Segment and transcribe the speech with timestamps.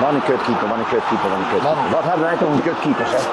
[0.00, 1.90] Wat een kutkeeper, wat een kutkeeper, wat een kutkeeper.
[1.90, 3.28] Wat hebben wij toch een kutkeeper, zeg?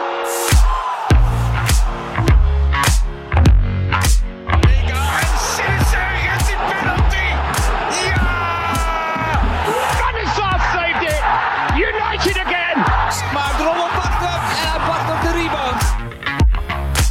[4.87, 7.27] En Sisser gets die penalty.
[8.07, 8.25] Ja!
[9.95, 11.23] Stanislav saved it.
[11.75, 12.77] United again.
[13.33, 15.95] Maar Drommel pakt hem en hij pakt op de rebound.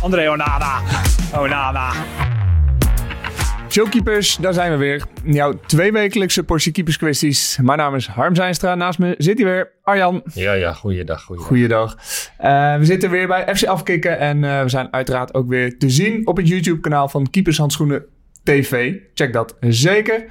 [0.03, 0.81] André Onana.
[1.37, 1.91] Onana.
[3.77, 5.05] Showkeepers, daar zijn we weer.
[5.25, 7.59] Jouw tweewekelijkse portie keeperskwesties.
[7.63, 8.75] Mijn naam is Harm Zijnstra.
[8.75, 10.23] Naast me zit hij weer, Arjan.
[10.35, 11.47] Ja, ja, goeiedag, goeiedag.
[11.47, 11.97] Goeiedag.
[12.39, 14.19] Eh, we zitten weer bij FC Afkikken.
[14.19, 18.05] En eh, we zijn uiteraard ook weer te zien op het YouTube-kanaal van Keepershandschoenen
[18.43, 18.95] TV.
[19.15, 20.25] Check dat zeker.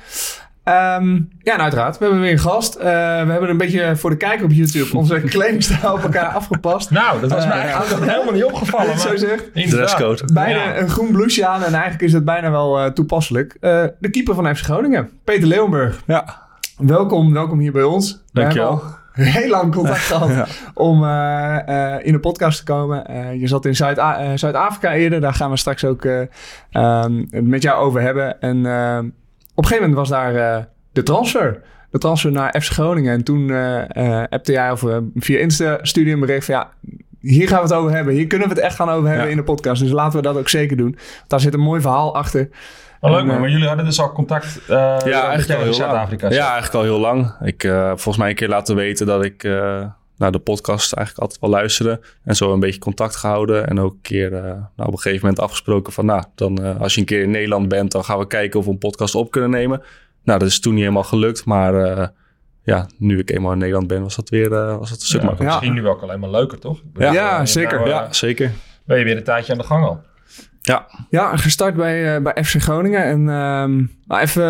[0.66, 1.98] Ehm, ja, en uiteraard.
[1.98, 2.76] We hebben weer een gast.
[2.76, 2.84] Eh,
[3.24, 6.92] we hebben een beetje voor de kijker op YouTube onze kledingstijl op elkaar afgepast.
[6.92, 8.92] Nou, dat was mij Eh, eigenlijk ook helemaal niet opgevallen.
[8.92, 9.54] Het zo zegt.
[9.54, 10.24] Dresscode.
[10.34, 10.78] Bijna Ja.
[10.78, 13.58] een groen blouseje aan en eigenlijk is het bijna wel eh, toepasselijk.
[13.60, 16.02] Eh, de keeper van FC Groningen, Peter Leeuwenburg.
[16.06, 16.44] Ja,
[16.78, 18.12] Welkom, welkom hier bij ons.
[18.12, 18.82] We Dankjewel.
[19.12, 20.46] heel lang contact gehad Ja.
[20.74, 23.06] om eh, eh, in de podcast te komen.
[23.06, 26.22] Eh, je zat in Zuid-A- Zuid-Afrika eerder, daar gaan we straks ook eh,
[26.72, 28.42] ehm, het met jou over hebben.
[28.42, 29.00] En eh,
[29.56, 31.62] op een gegeven moment was daar eh, de transfer.
[31.92, 33.14] De transfer naar FC Groningen.
[33.14, 36.70] En toen eh eh appte jij over, via Insta studio een bericht van ja,
[37.20, 38.14] hier gaan we het over hebben.
[38.14, 39.32] Hier kunnen we het echt gaan over hebben Ja.
[39.32, 39.82] in de podcast.
[39.82, 40.98] Dus laten we dat ook zeker doen.
[41.28, 42.50] Daar zit een mooi verhaal achter.
[43.02, 44.68] Wel leuk En, man, maar jullie hadden dus al contact uh,
[45.06, 46.24] ja eigenlijk al in heel Zuid-Afrika.
[46.28, 46.36] lang.
[46.40, 47.36] Ja, eigenlijk al heel lang.
[47.44, 49.86] Ik eh volgens mij een keer laten weten dat ik eh,
[50.18, 52.02] naar de podcast eigenlijk altijd wel luisterde.
[52.24, 53.68] En zo een beetje contact gehouden.
[53.68, 56.06] En ook een keer eh, nou, op een gegeven moment afgesproken van...
[56.06, 58.66] nou, dan, eh, als je een keer in Nederland bent, dan gaan we kijken of
[58.66, 59.82] we een podcast op kunnen nemen.
[60.24, 61.46] Nou, dat is toen niet helemaal gelukt.
[61.46, 62.08] Maar eh,
[62.64, 65.22] ja, nu ik eenmaal in Nederland ben, was dat weer uh, was dat een stuk
[65.22, 65.60] Ja, makkelijker.
[65.60, 66.84] Misschien nu ook alleen maar leuker, toch?
[66.84, 67.46] Bedoel, Ja.
[67.46, 67.78] Zeker.
[67.78, 68.52] nou, Ja, zeker.
[68.86, 70.04] Ben je weer een tijdje aan de gang al?
[70.62, 73.04] Ja, Ja, gestart bij, eh, bij FC Groningen.
[73.04, 74.44] En ehm, nou even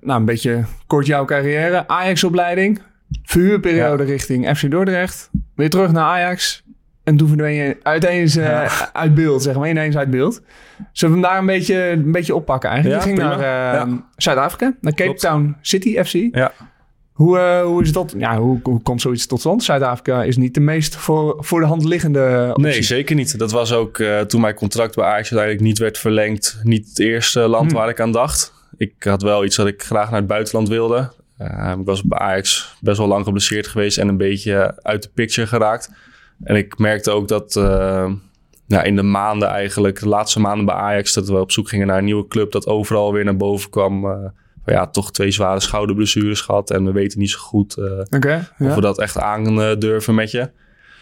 [0.00, 1.88] nou, een beetje kort jouw carrière.
[1.88, 2.82] Ajax-opleiding.
[3.22, 5.30] Verhuurperiode richting FC Dordrecht.
[5.54, 6.62] Weer terug naar Ajax.
[7.04, 9.68] En toen verdween je uiteens eh, uit beeld, zeg maar.
[9.68, 10.40] Ineens uit beeld.
[10.92, 13.02] Zullen we hem daar een beetje, een beetje oppakken eigenlijk?
[13.02, 13.42] Ja, je ging prima.
[13.42, 13.92] naar eh.
[14.16, 14.74] Zuid-Afrika.
[14.80, 15.20] Naar Cape Klopt.
[15.20, 16.36] Town City FC.
[16.36, 16.52] ja.
[17.12, 18.14] Hoe, eh, hoe is dat?
[18.16, 19.62] Ja, hoe, hoe komt zoiets tot stand?
[19.64, 22.64] Zuid-Afrika is niet de meest voor, voor de hand liggende optie.
[22.64, 23.38] Nee, zeker niet.
[23.38, 26.60] Dat was ook toen mijn contract bij Ajax uiteindelijk niet werd verlengd.
[26.62, 27.80] Niet het eerste land Hmm.
[27.80, 28.52] waar ik aan dacht.
[28.76, 31.12] Ik had wel iets dat ik graag naar het buitenland wilde.
[31.36, 35.10] Eh, ik was bij Ajax best wel lang geblesseerd geweest en een beetje uit de
[35.14, 35.90] picture geraakt.
[36.44, 37.54] En ik merkte ook dat
[38.66, 41.86] nou, in de maanden eigenlijk, de laatste maanden bij Ajax, dat we op zoek gingen
[41.86, 44.00] naar een nieuwe club, dat overal weer naar boven kwam.
[44.64, 48.48] van ja, toch twee zware schouderblessures gehad en we weten niet zo goed eh, Oké,
[48.58, 50.50] of we dat echt aan eh, durven met je.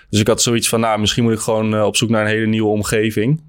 [0.08, 2.46] Dus ik had zoiets van, nou, misschien moet ik gewoon op zoek naar een hele
[2.46, 3.42] nieuwe omgeving.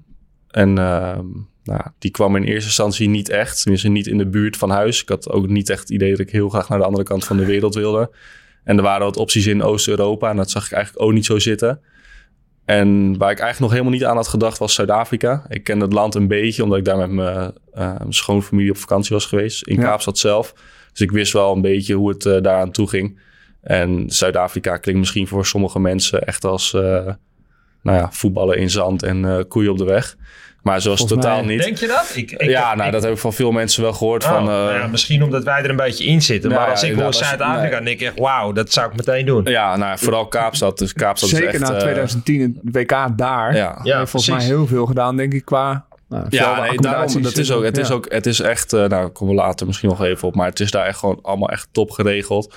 [0.50, 1.26] En ehm,
[1.64, 3.62] nou, die kwam in eerste instantie niet echt.
[3.62, 5.02] Tenminste, niet in de buurt van huis.
[5.02, 7.24] Ik had ook niet echt het idee dat ik heel graag naar de andere kant
[7.24, 8.10] van de wereld wilde.
[8.64, 11.38] En er waren wat opties in Oost-Europa en dat zag ik eigenlijk ook niet zo
[11.38, 11.80] zitten.
[12.64, 15.46] En waar ik eigenlijk nog helemaal niet aan had gedacht was Zuid-Afrika.
[15.48, 19.14] Ik kende het land een beetje, omdat ik daar met mijn, mijn schoonfamilie op vakantie
[19.14, 19.66] was geweest.
[19.66, 19.82] In Ja.
[19.82, 20.54] Kaapstad zelf.
[20.90, 23.20] Dus ik wist wel een beetje hoe het eh, daaraan toe ging.
[23.60, 26.80] En Zuid-Afrika klinkt misschien voor sommige mensen echt als eh,
[27.82, 30.16] nou ja, voetballen in zand en koeien op de weg.
[30.62, 31.64] Maar zo was het Volgens totaal mij- niet.
[31.64, 32.12] Denk je dat?
[32.14, 34.24] Ik, ik ja, heb- nou, ik- dat heb ik van veel mensen wel gehoord.
[34.24, 36.50] Oh, van, eh, nou ja, misschien omdat wij er een beetje in zitten.
[36.50, 37.84] Nou maar ja, als ik hoor Zuid-Afrika, nee.
[37.84, 39.44] denk ik echt, wauw, dat zou ik meteen doen.
[39.44, 40.78] ja, nou, vooral Kaapstad.
[40.78, 41.70] Dus Kaapstad Zeker is echt...
[41.70, 43.54] na eh, 2010 het WK daar.
[43.56, 45.84] ja, volgens mij heel veel gedaan, denk ik, qua...
[46.08, 49.08] Nou, Ja, nee, daarom, dat is ook, het, is ook, het is echt, eh, nou,
[49.08, 51.68] komen we later misschien nog even op, maar het is daar echt gewoon allemaal echt
[51.72, 52.54] top geregeld.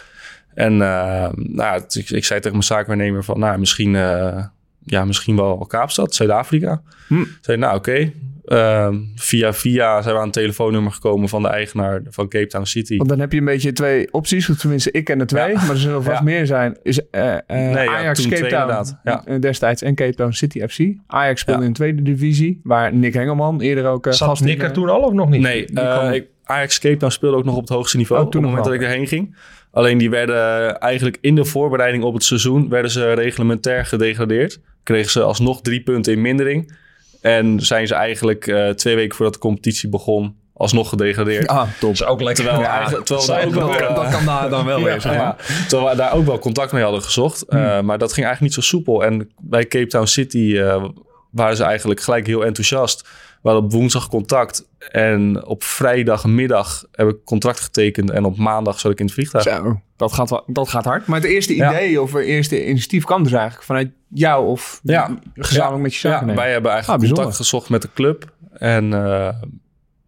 [0.54, 4.44] En uh, nou, het, ik, ik zei tegen mijn zaakwaarnemer van, nou, misschien, uh,
[4.86, 6.82] ja, misschien wel Kaapstad, Zuid-Afrika.
[7.08, 7.24] Hm.
[7.42, 7.90] Zei, nou, oké.
[7.90, 8.14] Okay.
[8.46, 12.66] Uh, via via zijn we aan het telefoonnummer gekomen van de eigenaar van Cape Town
[12.66, 12.98] City.
[12.98, 14.50] Want dan heb je een beetje twee opties.
[14.50, 15.52] Of tenminste, ik ken er twee.
[15.52, 15.62] Ja.
[15.62, 16.24] Maar er zullen vast Ja.
[16.24, 16.78] meer zijn.
[16.84, 20.68] Is uh, Nee, ja, Ajax, toen Cape twee Town eh, destijds en Cape Town City
[20.68, 20.80] FC.
[21.08, 21.66] Ajax speelde Ja.
[21.68, 22.60] in de tweede divisie.
[22.64, 25.42] Waar Nick Hengelman eerder ook uh, Zat Nick er toen al of nog niet?
[25.42, 28.32] Nee, eh, ik, Ajax Cape Town speelde ook nog op het hoogste niveau Oh, op
[28.32, 29.36] toen het moment dat ik erheen ging.
[29.76, 32.70] Alleen die werden eigenlijk in de voorbereiding op het seizoen...
[32.70, 34.60] werden ze reglementair gedegradeerd.
[34.84, 36.78] Kregen ze alsnog drie punten in mindering.
[37.22, 40.36] En zijn ze eigenlijk eh, twee weken voordat de competitie begon...
[40.54, 41.48] alsnog gedegradeerd.
[41.48, 41.72] Ah, top.
[41.80, 42.44] Dat is ook lekker.
[42.44, 45.14] Terwijl, Ja, terwijl we daar ook wel, wel- dat kan daar dan wel weer, zeg
[45.14, 45.36] ja,
[45.68, 47.42] terwijl we daar ook wel contact mee hadden gezocht.
[47.42, 49.04] Eh, Maar dat ging eigenlijk niet zo soepel.
[49.04, 50.86] En bij Cape Town City eh,
[51.32, 53.08] waren ze eigenlijk gelijk heel enthousiast.
[53.46, 54.68] We hadden op woensdag contact.
[54.92, 58.10] En op vrijdagmiddag heb ik contract getekend.
[58.10, 59.44] En op maandag zat ik in het vliegtuig.
[59.44, 61.08] Zo, dat gaat, wel- dat gaat hard.
[61.08, 61.72] Maar het eerste Ja.
[61.72, 65.18] idee of het eerste initiatief kwam dus eigenlijk vanuit jou of Ja.
[65.36, 66.36] gezamenlijk met je Ja, zaken.
[66.36, 67.26] wij hebben Ah, eigenlijk bijzonder.
[67.26, 68.32] contact gezocht met de club.
[68.54, 69.00] En eh,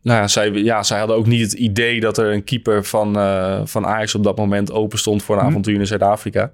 [0.01, 3.17] nou ja, zij, ja, zij hadden ook niet het idee dat er een keeper van,
[3.19, 5.47] eh, van Ajax op dat moment open stond voor een Hm.
[5.47, 6.51] avontuur in Zuid-Afrika.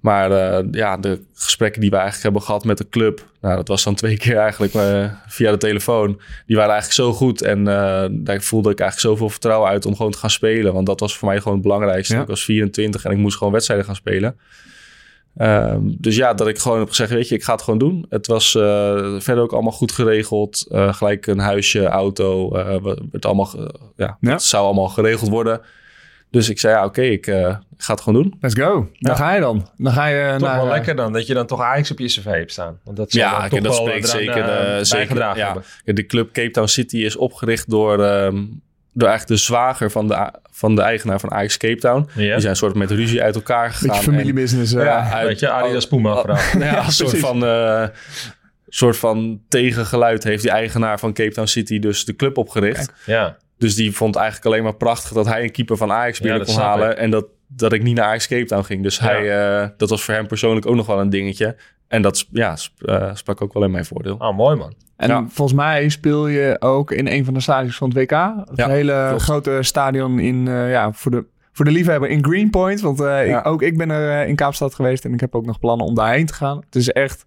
[0.00, 3.68] Maar eh, ja, de gesprekken die we eigenlijk hebben gehad met de club, nou, dat
[3.68, 6.20] was dan twee keer eigenlijk eh, via de telefoon.
[6.46, 9.96] Die waren eigenlijk zo goed en eh, daar voelde ik eigenlijk zoveel vertrouwen uit om
[9.96, 10.72] gewoon te gaan spelen.
[10.72, 12.14] Want dat was voor mij gewoon het belangrijkste.
[12.14, 12.20] Ja.
[12.22, 14.36] Ik was 24 en ik moest gewoon wedstrijden gaan spelen.
[15.36, 18.06] Ehm, dus ja, dat ik gewoon heb gezegd, weet je, ik ga het gewoon doen.
[18.08, 18.50] Het was
[19.18, 20.66] verder ook allemaal goed geregeld.
[20.70, 22.56] Gelijk een huisje, auto,
[23.12, 23.50] het allemaal,
[23.96, 24.32] ja, Ja.
[24.32, 25.60] het zou allemaal geregeld worden.
[26.34, 28.34] Dus ik zei, ja, oké, ik eh, ga het gewoon doen.
[28.40, 28.90] Let's go.
[28.98, 29.68] Daar ga je dan.
[29.76, 30.56] Dan ga je Toch naar...
[30.56, 32.78] wel eh, lekker dan, dat je dan toch Ajax op je cv hebt staan.
[32.84, 35.34] Want dat Ja, dan kijk, toch dat wel spreekt zeker, eh, eh, zeker ja.
[35.34, 35.62] hebben.
[35.84, 38.44] De club Cape Town City is opgericht door, ehm,
[38.92, 42.08] door eigenlijk de zwager van de, van de eigenaar van Ajax Cape Town.
[42.14, 42.20] Ja.
[42.22, 43.88] Die zijn een soort met ruzie uit elkaar gegaan.
[43.88, 44.72] Beetje familiebusiness.
[44.72, 46.60] En, eh, ja, uit- Weet je, Adidas Puma verhaal.
[46.62, 47.26] ja, een soort precies.
[47.28, 47.84] van, eh,
[48.68, 52.92] soort van tegengeluid heeft die eigenaar van Cape Town City dus de club opgericht.
[53.06, 53.36] Ja.
[53.58, 56.54] Dus die vond eigenlijk alleen maar prachtig dat hij een keeper van Ajax binnen kon
[56.56, 56.90] halen.
[56.90, 56.96] ik.
[56.96, 58.82] En dat, dat ik niet naar Ajax Cape Town ging.
[58.82, 61.56] Dus hij, eh, dat was voor hem persoonlijk ook nog wel een dingetje.
[61.88, 64.14] En dat ja, sp- eh, sprak ook wel in mijn voordeel.
[64.18, 64.74] Oh, mooi man.
[64.96, 65.24] En Ja.
[65.28, 68.10] volgens mij speel je ook in een van de stadions van het WK.
[68.10, 69.22] Het Ja, hele klopt.
[69.22, 72.80] grote stadion in, eh, ja, voor de, voor de liefhebber in Greenpoint.
[72.80, 73.38] Want eh, Ja.
[73.38, 75.94] ik, ook ik ben er in Kaapstad geweest en ik heb ook nog plannen om
[75.94, 76.56] daarheen te gaan.
[76.66, 77.26] Het is echt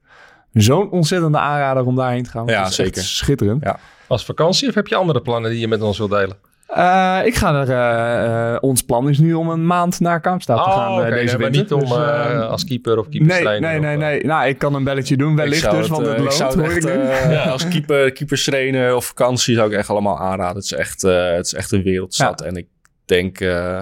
[0.53, 2.45] zo'n ontzettende aanrader om daarheen te gaan.
[2.45, 3.01] Ja, het is echt zeker.
[3.03, 3.63] schitterend.
[3.63, 3.79] Ja.
[4.07, 6.37] Als vakantie of heb je andere plannen die je met ons wilt delen?
[6.67, 10.63] Eh, ik ga er, eh, eh, ons plan is nu om een maand naar Kaapstad
[10.63, 11.61] te gaan Oh, eh, oké, deze nee, maar winter.
[11.77, 13.69] niet om Dus, eh, eh, als keeper of Nee, keeperstrainer.
[13.69, 14.23] nee, nee, of, eh, nee.
[14.25, 16.83] Nou, ik kan een belletje doen wellicht dus, want het ik loopt, zou hoor het
[16.83, 17.33] ik echt, nu.
[17.33, 20.55] eh, als keeper, keeperstrainer of vakantie zou ik echt allemaal aanraden.
[20.55, 22.41] Het is echt, eh, het is echt een wereldstad.
[22.41, 22.67] En ik
[23.05, 23.81] denk eh,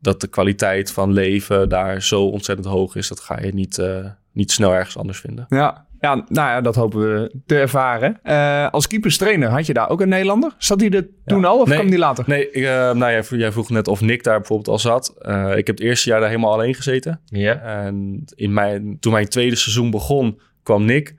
[0.00, 3.08] dat de kwaliteit van leven daar zo ontzettend hoog is.
[3.08, 5.46] Dat ga je niet, eh, niet snel ergens anders vinden.
[5.48, 8.18] Ja, ja, nou ja, dat hopen we te ervaren.
[8.22, 10.54] Eh, als keeperstrainer had je daar ook een Nederlander?
[10.58, 11.76] Zat hij er toen al of Nee.
[11.78, 12.24] kwam die later?
[12.26, 15.14] Nee, ik, eh, nou, jij, vroeg- jij vroeg net of Nick daar bijvoorbeeld al zat.
[15.18, 17.20] Eh, ik heb het eerste jaar daar helemaal alleen gezeten.
[17.24, 17.54] Ja.
[17.60, 21.14] En in mijn, toen mijn tweede seizoen begon, kwam Nick.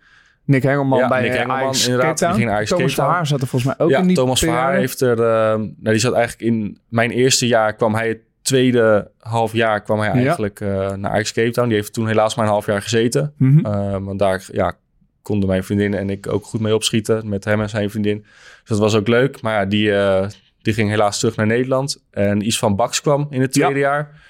[0.46, 2.94] Nick Hengelman Ja, bij Nick Hengelman, Ajax inderdaad, die ging Ajax Thomas.
[2.94, 4.40] Verhaar zat er volgens mij ook ja, in die Thomas.
[4.40, 5.16] Verhaar heeft er...
[5.18, 10.10] nou, die zat eigenlijk in mijn eerste jaar kwam hij tweede half jaar kwam hij
[10.10, 11.68] eigenlijk eh, naar Ajax Cape Town.
[11.68, 13.34] Die heeft toen helaas maar een half jaar gezeten.
[13.38, 13.66] Mhm.
[13.66, 14.74] Eh, want daar ja,
[15.22, 17.30] konden mijn vriendin en ik ook goed mee opschieten.
[17.30, 18.22] Met hem en zijn vriendin.
[18.60, 19.42] Dus dat was ook leuk.
[19.42, 20.28] Maar ja, die, eh,
[20.62, 22.04] die ging helaas terug naar Nederland.
[22.12, 24.22] En Is van Baks kwam in het tweede jaar.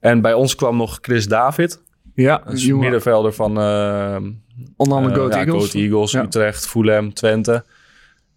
[0.00, 1.82] En bij ons kwam nog Chris David.
[2.14, 3.58] ja, een middenvelder van...
[3.58, 4.16] eh,
[4.76, 5.62] onder andere Goat ja, Eagles.
[5.62, 6.22] Goat Eagles, Ja.
[6.22, 7.64] Utrecht, Fulham, Twente.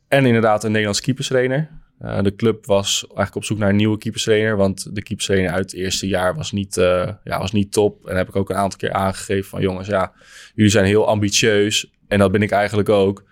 [0.08, 1.70] En inderdaad een Nederlands keeperstrainer.
[2.00, 4.58] Eh, de club was eigenlijk op zoek naar een nieuwe keeperstrainer.
[4.58, 8.08] Want de keeperstrainer uit het eerste jaar was niet, eh, ja, was niet top.
[8.08, 9.62] En heb ik ook een aantal keer aangegeven van...
[9.62, 10.12] jongens, ja,
[10.56, 11.92] jullie zijn heel ambitieus.
[12.08, 13.24] En dat ben ik eigenlijk ook.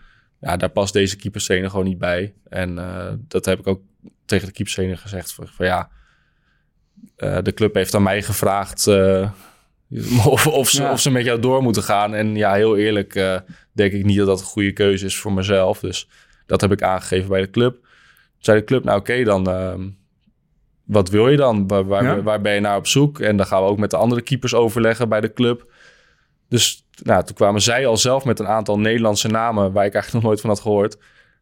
[0.41, 2.33] Ja, daar past deze keeperstrainer gewoon niet bij.
[2.49, 3.81] En eh, dat heb ik ook
[4.25, 5.33] tegen de keeperstrainer gezegd.
[5.33, 5.89] Van, van ja,
[7.41, 8.87] de club heeft aan mij gevraagd...
[10.25, 10.91] of, of, ze, Ja.
[10.91, 12.13] of ze met jou door moeten gaan.
[12.13, 13.13] En ja, heel eerlijk
[13.71, 15.79] denk ik niet dat dat een goede keuze is voor mezelf.
[15.79, 16.07] Dus
[16.45, 17.84] dat heb ik aangegeven bij de club.
[18.45, 19.87] Zei de club, nou oké, dan ehm,
[20.83, 21.67] wat wil je dan?
[21.67, 22.21] Waar, waar, Ja.
[22.21, 23.19] waar ben je naar op zoek?
[23.19, 25.71] En dan gaan we ook met de andere keepers overleggen bij de club.
[26.49, 29.71] Dus nou, toen kwamen zij al zelf met een aantal Nederlandse namen...
[29.71, 30.97] waar ik eigenlijk nog nooit van had gehoord.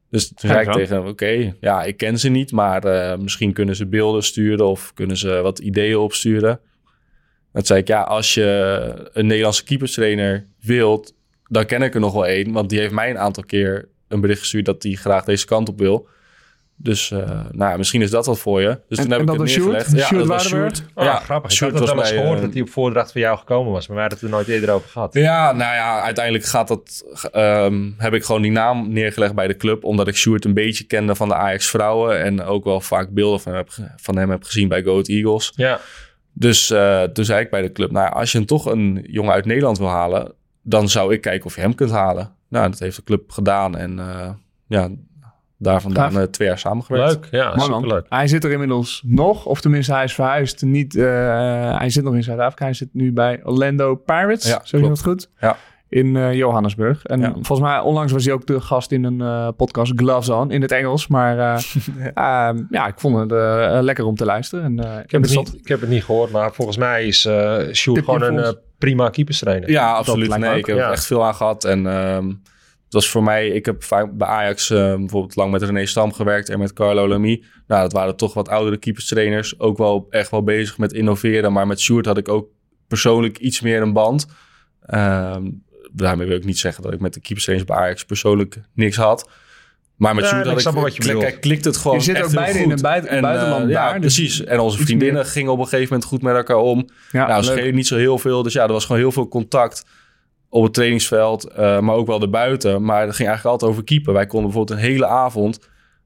[0.10, 2.52] Dus toen zei ik tegen hem, oké, ja, ik ken ze niet...
[2.52, 6.60] maar eh, misschien kunnen ze beelden sturen of kunnen ze wat ideeën opsturen.
[7.52, 11.14] Dat zei ik, ja, als je een Nederlandse keeperstrainer wilt,
[11.48, 12.52] dan ken ik er nog wel één.
[12.52, 15.70] Want die heeft mij een aantal keer een bericht gestuurd dat hij graag deze kant
[15.70, 16.08] op wil.
[16.84, 17.18] Dus eh,
[17.52, 18.80] nou ja, misschien is dat wat voor je.
[18.88, 19.92] Dus En- toen heb en ik dat het neergelegd.
[19.92, 20.48] Ja, dat was?
[20.48, 20.84] Sjoerd.
[20.94, 21.52] Oh, ja, grappig.
[21.52, 23.88] Ik Sjoerd had wel eens gehoord eh, dat hij op voordracht van jou gekomen was.
[23.88, 25.14] Maar wij hadden het er nooit eerder over gehad.
[25.14, 29.58] Ja, nou ja, uiteindelijk gaat dat, ehm, heb ik gewoon die naam neergelegd bij de
[29.58, 29.84] club.
[29.84, 32.22] Omdat ik Sjoerd een beetje kende van de Ajax vrouwen.
[32.24, 35.54] En ook wel vaak beelden van hem heb, van hem heb gezien bij Goat Eagles.
[35.56, 35.80] Ja.
[36.34, 39.34] Dus eh, toen zei ik bij de club, nou ja, als je toch een jongen
[39.34, 42.36] uit Nederland wil halen, dan zou ik kijken of je hem kunt halen.
[42.50, 44.30] Nou, dat heeft de club gedaan en eh,
[44.68, 44.90] ja,
[45.64, 47.12] daar vandaan eh, twee jaar samengewerkt.
[47.14, 47.28] Leuk.
[47.32, 47.82] Ja, Mooi, man.
[47.82, 48.06] superleuk.
[48.10, 50.62] Hij zit er inmiddels nog, of tenminste hij is verhuisd.
[50.62, 51.04] Niet, eh,
[51.78, 52.64] hij zit nog in Zuid-Afrika.
[52.66, 54.48] Hij zit nu bij Orlando Pirates.
[54.48, 55.30] Ja, je dat goed?
[55.40, 55.58] Ja.
[55.90, 57.04] In eh, Johannesburg.
[57.06, 57.32] En Ja.
[57.34, 60.62] volgens mij, onlangs was hij ook de gast in een eh, podcast Gloves On in
[60.62, 61.08] het Engels.
[61.08, 61.62] Maar eh,
[62.50, 63.32] ehm, ja, ik vond het
[63.84, 64.66] lekker om te luisteren.
[64.66, 67.26] En, eh, Ik heb, het niet, ik heb het niet gehoord, maar volgens mij is
[67.26, 67.34] eh
[67.72, 69.70] Sjoerd Tipje gewoon een prima keeperstrainer.
[69.70, 70.38] Ja, absoluut.
[70.38, 70.92] Nee, ik heb er Ja.
[70.92, 71.64] echt veel aan gehad.
[71.64, 72.32] En ehm,
[72.94, 76.14] het was voor mij, ik heb vaak bij Ajax eh, bijvoorbeeld lang met René Stam
[76.14, 77.44] gewerkt en met Carlo Lamy.
[77.68, 79.60] Nou, dat waren toch wat oudere keeperstrainers.
[79.60, 81.54] Ook wel echt wel bezig met innoveren.
[81.54, 82.48] Maar met Sjoerd had ik ook
[82.88, 84.26] persoonlijk iets meer een band.
[84.86, 85.50] Ehm,
[85.92, 89.30] daarmee wil ik niet zeggen dat ik met de keeperstrainers bij Ajax persoonlijk niks had.
[89.96, 91.24] Maar met Ja, Sjoerd had ik, wat je klik- bedoelt.
[91.24, 93.70] kijk, klikt het gewoon Je zit echt ook beide in het buiten- En, eh, buitenland
[93.70, 94.44] ja, daar, dus precies.
[94.44, 96.90] En onze vriendinnen meer- gingen op een gegeven moment goed met elkaar om.
[97.12, 98.44] Ja, nou, ze schelen niet zo heel veel.
[98.44, 99.86] Dus ja, er was gewoon heel veel contact
[100.54, 101.44] op het trainingsveld.
[101.44, 102.84] eh, maar ook wel erbuiten.
[102.84, 104.14] Maar het ging eigenlijk altijd over keeper.
[104.14, 105.60] Wij konden bijvoorbeeld een hele avond...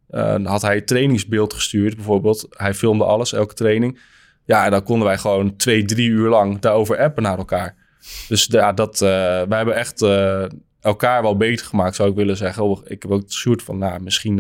[0.07, 2.45] dan had hij het trainingsbeeld gestuurd bijvoorbeeld.
[2.49, 3.99] Hij filmde alles, elke training.
[4.45, 7.75] Ja, en dan konden wij gewoon twee, drie uur lang daarover appen naar elkaar.
[8.27, 9.09] Dus ja, dat, eh,
[9.47, 10.01] wij hebben echt
[10.81, 12.63] elkaar wel beter gemaakt, zou ik willen zeggen.
[12.63, 14.37] Oh, Ik heb ook het soort van, nou, misschien,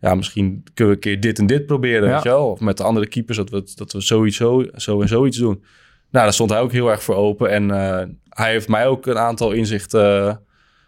[0.00, 2.14] ja, misschien kunnen we een keer dit en dit proberen, Ja.
[2.14, 2.50] weet je wel?
[2.50, 5.64] Of met de andere keepers, dat we, dat we zoiets zo, zo en zoiets doen.
[6.10, 7.50] Nou, daar stond hij ook heel erg voor open.
[7.50, 10.34] En eh, hij heeft mij ook een aantal inzichten eh,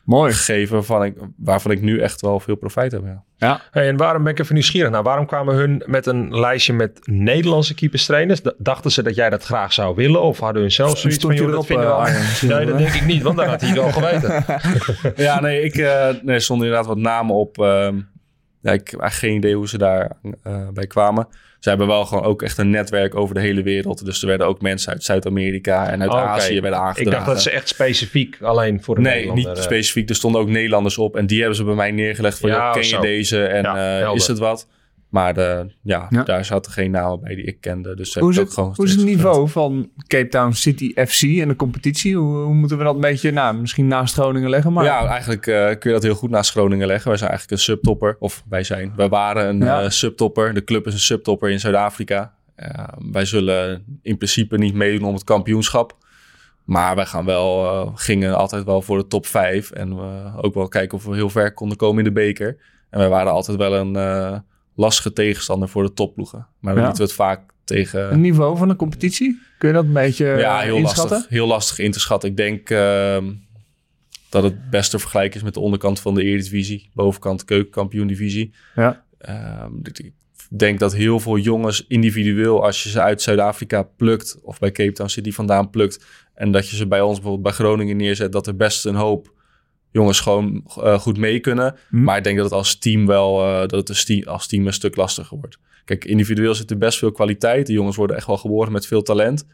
[0.05, 0.33] Mooi.
[0.33, 3.03] gegeven waarvan ik, waarvan ik nu echt wel veel profijt heb.
[3.05, 3.23] Ja.
[3.37, 3.61] Ja.
[3.71, 4.91] Hey, en waarom ben ik even nieuwsgierig?
[4.91, 8.41] Nou, waarom kwamen hun met een lijstje met Nederlandse keeperstrainers?
[8.41, 10.23] D- dachten ze dat jij dat graag zou willen?
[10.23, 12.79] Of hadden hun zelf zoiets Stond van, joh, dat erop, vinden we eh, Nee, dat
[12.79, 14.45] denk ik niet, want dan had hij het wel geweten.
[15.25, 17.59] Ja, nee, ik, eh, nee, er stonden inderdaad wat namen op.
[17.59, 18.01] ehm,
[18.63, 20.11] ja, ik heb eigenlijk geen idee hoe ze daar
[20.43, 21.29] eh, bij kwamen.
[21.59, 24.05] Ze hebben wel gewoon ook echt een netwerk over de hele wereld.
[24.05, 26.21] Dus er werden ook mensen uit Zuid-Amerika en uit Oké.
[26.21, 27.03] Azië werden aangedragen.
[27.03, 30.09] Ik dacht dat ze echt specifiek alleen voor de Nee, niet eh, specifiek.
[30.09, 31.17] Er stonden ook Nederlanders op.
[31.17, 32.97] En die hebben ze bij mij neergelegd van, Ja, joh, ken zo.
[32.97, 33.45] je deze?
[33.45, 34.67] En Ja, eh, is het wat?
[35.11, 36.23] Maar eh, ja, Ja.
[36.23, 37.95] daar zaten geen namen bij die ik kende.
[37.97, 41.49] Dus Hoe is, het, gewoon hoe is het niveau van Cape Town City FC en
[41.49, 42.17] de competitie?
[42.17, 44.73] Hoe, hoe moeten we dat een beetje, nou, misschien naast Groningen leggen?
[44.73, 47.09] Maar Ja, eigenlijk eh, kun je dat heel goed naast Groningen leggen.
[47.09, 48.17] Wij zijn eigenlijk een subtopper.
[48.19, 48.93] Of wij zijn.
[48.97, 49.83] Wij waren een Ja.
[49.83, 50.55] eh, subtopper.
[50.55, 52.35] De club is een subtopper in Zuid-Afrika.
[53.13, 55.97] Wij zullen in principe niet meedoen om het kampioenschap.
[56.65, 59.71] Maar wij gaan wel, gingen altijd wel voor de top 5.
[59.71, 62.57] En we ook wel kijken of we heel ver konden komen in de beker.
[62.91, 64.43] En wij waren altijd wel een
[64.81, 66.47] lastige tegenstander voor de topploegen.
[66.61, 66.89] Maar dan Ja.
[66.89, 68.09] lieten we het vaak tegen...
[68.09, 69.41] het niveau van de competitie?
[69.59, 71.11] Kun je dat een beetje Ja, eh, heel inschatten?
[71.17, 71.31] lastig.
[71.31, 72.29] Heel lastig in te schatten.
[72.31, 73.25] Ik denk ehm,
[74.29, 76.91] dat het beste vergelijk is met de onderkant van de Eredivisie.
[76.95, 78.55] Bovenkant keukenkampioen-divisie.
[78.75, 79.05] Ja.
[79.19, 80.13] Ehm, ik
[80.49, 84.39] denk dat heel veel jongens individueel, als je ze uit Zuid-Afrika plukt...
[84.43, 86.05] of bij Cape Town City vandaan plukt...
[86.35, 88.33] en dat je ze bij ons bijvoorbeeld bij Groningen neerzet...
[88.33, 89.33] dat er best een hoop
[89.91, 91.77] jongens gewoon eh, goed mee kunnen.
[91.89, 92.03] Hm.
[92.03, 94.97] Maar ik denk dat het als team wel eh, dat het als team een stuk
[94.97, 95.59] lastiger wordt.
[95.85, 97.67] Kijk, individueel zit er best veel kwaliteit.
[97.67, 99.45] De jongens worden echt wel geboren met veel talent.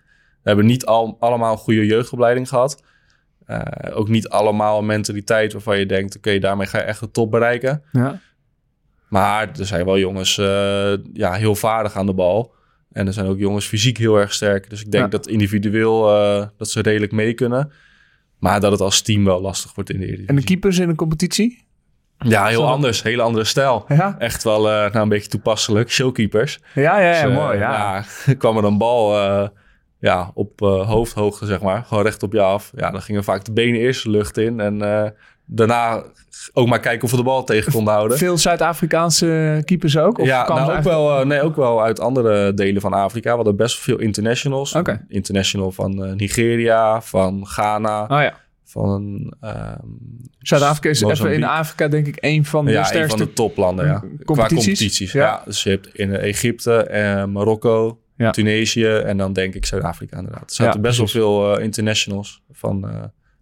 [0.42, 2.82] We hebben niet al, allemaal een goede jeugdopleiding gehad.
[3.46, 3.60] Eh,
[3.96, 6.16] ook niet allemaal een mentaliteit waarvan je denkt...
[6.16, 7.82] oké, daarmee ga je echt de top bereiken.
[7.92, 8.20] Ja.
[9.08, 10.34] Maar er zijn wel jongens
[11.12, 12.54] ja, heel vaardig aan de bal.
[12.92, 14.70] En er zijn ook jongens fysiek heel erg sterk.
[14.70, 15.10] Dus ik denk Ja.
[15.10, 16.00] dat individueel
[16.56, 17.72] dat ze redelijk mee kunnen.
[18.38, 20.30] Maar dat het als team wel lastig wordt in de Eredivisie.
[20.30, 21.64] En de keepers in de competitie?
[22.18, 23.02] Ja, heel anders.
[23.02, 23.84] Hele andere stijl.
[23.88, 25.90] Ja, Echt wel eh, nou, een beetje toepasselijk.
[25.90, 26.60] Showkeepers.
[26.74, 27.58] ja, ja, ja, Dus, eh, mooi.
[27.58, 28.04] Ja.
[28.26, 29.48] ja, kwam er een bal eh,
[30.00, 31.84] ja, op hoofdhoogte, zeg maar.
[31.84, 32.72] Gewoon recht op je af.
[32.76, 34.60] Ja, dan gingen vaak de benen eerst de lucht in.
[34.60, 34.78] En
[35.46, 36.02] daarna
[36.52, 38.18] ook maar kijken of we de bal tegen konden houden.
[38.18, 40.18] Veel Zuid-Afrikaanse keepers ook?
[40.18, 43.30] Of ja, nou, ook, eigenlijk- wel, eh, nee, ook wel uit andere delen van Afrika.
[43.30, 44.74] We hadden best veel internationals.
[44.74, 45.04] Oké.
[45.08, 48.34] International van eh, Nigeria, van Ghana, Oh ja.
[48.64, 49.32] van...
[49.40, 49.78] ehm,
[50.38, 51.44] Zuid-Afrika is even in.
[51.44, 53.16] Afrika denk ik een van de ja, een sterkste...
[53.18, 53.92] van de toplanden, ja.
[54.24, 54.24] competities.
[54.24, 55.24] Qua competities, Ja.
[55.26, 55.42] ja.
[55.44, 58.30] Dus je hebt in eh, Egypte, eh, Marokko, Ja.
[58.30, 60.48] Tunesië en dan denk ik Zuid-Afrika inderdaad.
[60.48, 62.80] Er zaten best wel veel internationals van,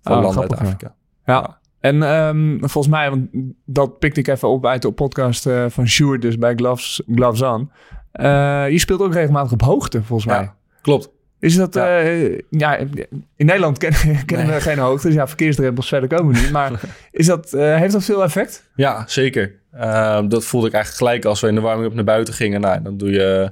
[0.02, 0.52] van Ah, landen uit.
[0.56, 0.94] Afrika.
[1.24, 1.58] Ja.
[1.84, 3.28] En ehm, volgens mij, want
[3.64, 7.42] dat pikte ik even op uit de podcast eh, van Sjoerd, dus bij Gloves, Gloves
[7.42, 7.70] On.
[8.12, 10.40] Eh, je speelt ook regelmatig op hoogte, volgens mij.
[10.40, 11.10] Ja, klopt.
[11.38, 11.98] Is dat, Ja.
[11.98, 12.76] ja, ja
[13.36, 16.50] in Nederland kennen, kennen we geen hoogte, dus ja, verkeersdrempels verder komen we niet.
[16.50, 18.70] Maar is dat, eh, heeft dat veel effect?
[18.74, 19.54] Ja, zeker.
[19.72, 22.60] Ehm, dat voelde ik eigenlijk gelijk als we in de warming-up naar buiten gingen.
[22.60, 23.50] Nou, dan doe je,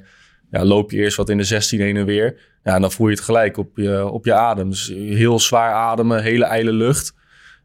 [0.51, 2.41] ja, loop je eerst wat in de 16 heen en weer.
[2.65, 4.71] Ja, en dan voel je het gelijk op je, op je adem.
[4.71, 7.21] Dus heel zwaar ademen, hele ijle lucht.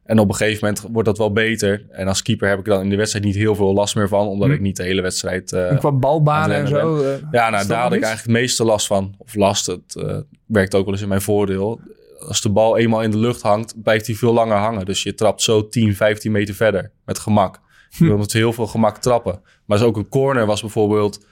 [0.08, 1.86] En op een gegeven moment wordt dat wel beter.
[1.90, 4.28] En als keeper heb ik dan in de wedstrijd niet heel veel last meer van.
[4.28, 4.54] Omdat Hm.
[4.54, 5.52] ik niet de hele wedstrijd...
[5.54, 7.02] eh, En qua balbanen en zo?
[7.04, 9.16] eh, ja, nou, daar had ik eigenlijk het meeste last van.
[9.18, 11.80] Of last, het eh, werkt ook wel eens in mijn voordeel.
[12.28, 14.86] Als de bal eenmaal in de lucht hangt, blijft hij veel langer hangen.
[14.86, 17.60] Dus je trapt zo 10, 15 meter verder met gemak.
[17.90, 19.42] Je wil met heel veel gemak trappen.
[19.66, 21.26] Maar ook een corner was bijvoorbeeld...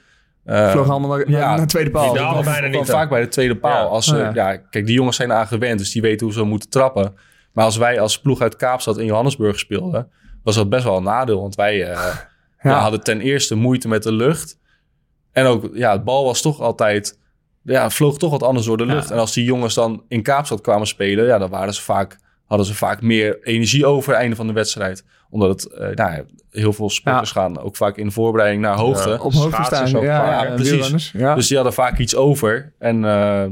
[0.44, 2.04] eh, Vloog allemaal naar, ja, naar de tweede paal.
[2.12, 3.84] die dalen kwam- bijna kwam niet, vaak bij de tweede paal.
[3.84, 3.90] Ja.
[3.90, 4.30] Als ja.
[4.34, 4.56] ja.
[4.56, 7.14] kijk, die jongens zijn eraan gewend, dus die weten hoe ze moeten trappen.
[7.56, 10.10] Maar als wij als ploeg uit Kaapstad in Johannesburg speelden,
[10.42, 11.40] was dat best wel een nadeel.
[11.40, 12.16] Want wij eh,
[12.62, 14.58] ja, hadden ten eerste moeite met de lucht.
[15.32, 17.18] En ook, ja, het bal was toch altijd,
[17.62, 19.10] ja, vloog toch wat anders door de lucht.
[19.10, 22.66] En als die jongens dan in Kaapstad kwamen spelen, ja, dan waren ze vaak, hadden
[22.66, 25.04] ze vaak meer energie over het einde van de wedstrijd.
[25.30, 29.22] Omdat het, eh, nou, ja, heel veel sporters gaan ook vaak in voorbereiding naar hoogte.
[29.22, 29.96] Op hoogte staan.
[29.96, 31.12] ook Ja, precies.
[31.12, 32.72] Dus die hadden vaak iets over.
[32.78, 33.44] En eh,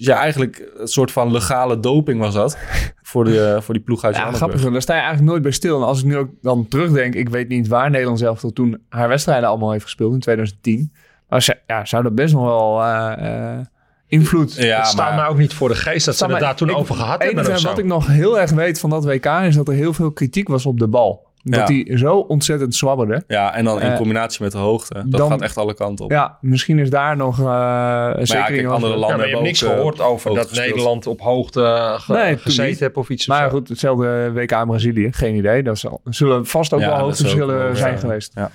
[0.00, 2.58] ja, eigenlijk een soort van legale doping was dat.
[3.02, 4.62] voor, de, voor die ploeg uit Ja, grappig.
[4.70, 5.76] Daar sta je eigenlijk nooit bij stil.
[5.80, 8.82] En als ik nu ook dan terugdenk, ik weet niet waar Nederland zelf tot toen
[8.88, 10.92] haar wedstrijden allemaal heeft gespeeld in 2010.
[11.28, 13.58] Maar ze- ja, zou dat best nog wel eh, eh,
[14.06, 16.56] invloed Ja, het staat maar- mij ook niet voor de geest dat ze het daar
[16.56, 17.68] toen ik- over gehad Het hebben enige of zo.
[17.68, 20.48] wat ik nog heel erg weet van dat WK is dat er heel veel kritiek
[20.48, 21.26] was op de bal.
[21.50, 21.66] Dat Ja.
[21.66, 23.22] die zo ontzettend zwabberde.
[23.26, 24.94] Ja, en dan in Eh, combinatie met de hoogte.
[24.94, 26.10] Dat dan- gaat echt alle kanten op.
[26.10, 29.26] Ja, misschien is daar nog uh, maar zeker ja, kijk, in andere Ja, landen maar
[29.26, 30.66] je hebt niks ook, eh, gehoord over dat gespeeld.
[30.68, 33.28] Nederland op hoogte eh, ge- Nee, toen gezeten heeft of iets.
[33.28, 33.56] of Maar zo.
[33.56, 35.08] goed, hetzelfde WK in Brazilië.
[35.12, 35.62] Geen idee.
[35.62, 37.98] Dat zal, zullen vast ook Ja, wel hoogteverschillen zijn ja.
[37.98, 38.32] geweest.
[38.34, 38.50] Ja.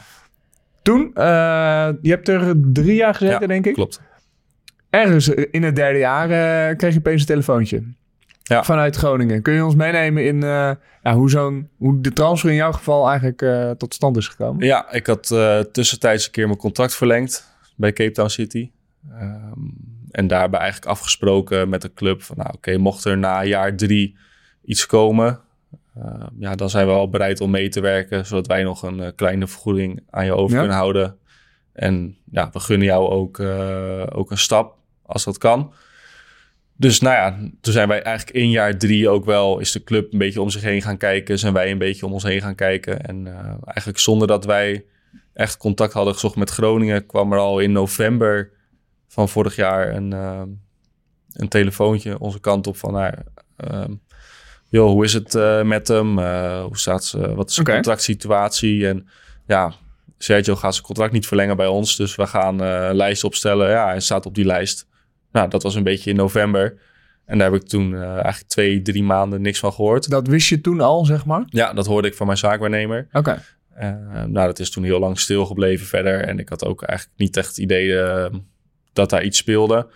[0.81, 1.23] Toen, eh,
[2.01, 3.73] je hebt er drie jaar gezeten, Ja, denk ik.
[3.73, 4.01] Klopt.
[4.89, 6.29] Ergens in het derde jaar
[6.69, 7.83] eh, kreeg je opeens een telefoontje.
[8.43, 8.63] Ja.
[8.63, 9.41] Vanuit Groningen.
[9.41, 10.71] Kun je ons meenemen in eh,
[11.03, 14.65] ja, hoe, zo'n, hoe de transfer in jouw geval eigenlijk eh, tot stand is gekomen?
[14.65, 18.71] Ja, ik had eh, tussentijds een keer mijn contract verlengd bij Cape Town City.
[19.11, 19.59] Ehm,
[20.11, 24.17] en daarbij eigenlijk afgesproken met de club van, nou oké, mocht er na jaar drie
[24.65, 25.39] iets komen,
[25.95, 29.15] ehm, ja, dan zijn we al bereid om mee te werken, zodat wij nog een
[29.15, 30.59] kleine vergoeding aan je over Ja.
[30.59, 31.17] kunnen houden.
[31.73, 33.39] En ja, we gunnen jou ook,
[34.17, 35.73] ook een stap, als dat kan.
[36.75, 40.13] Dus nou ja, toen zijn wij eigenlijk in jaar drie ook wel, is de club
[40.13, 41.39] een beetje om zich heen gaan kijken.
[41.39, 43.01] Zijn wij een beetje om ons heen gaan kijken.
[43.01, 44.85] En eh, eigenlijk zonder dat wij
[45.33, 48.51] echt contact hadden gezocht met Groningen, kwam er al in november
[49.07, 50.41] van vorig jaar een, eh,
[51.33, 53.13] een telefoontje onze kant op van, nou,
[53.57, 53.93] ehm,
[54.69, 56.17] joh, hoe is het eh, met hem?
[56.61, 57.35] Hoe staat ze?
[57.35, 58.87] Wat is de contractsituatie?
[58.87, 59.07] En
[59.47, 59.73] ja,
[60.17, 63.69] Sergio gaat zijn contract niet verlengen bij ons, dus we gaan een lijst opstellen.
[63.69, 64.87] Ja, hij staat op die lijst.
[65.33, 66.77] Nou, dat was een beetje in november.
[67.25, 70.09] En daar heb ik toen eh, eigenlijk twee, drie maanden niks van gehoord.
[70.09, 71.43] Dat wist je toen al, zeg maar?
[71.45, 73.07] Ja, dat hoorde ik van mijn zaakwaarnemer.
[73.11, 73.43] Oké.
[73.75, 76.21] Eh, nou, dat is toen heel lang stilgebleven verder.
[76.21, 78.33] En ik had ook eigenlijk niet echt het idee eh,
[78.93, 79.87] dat daar iets speelde.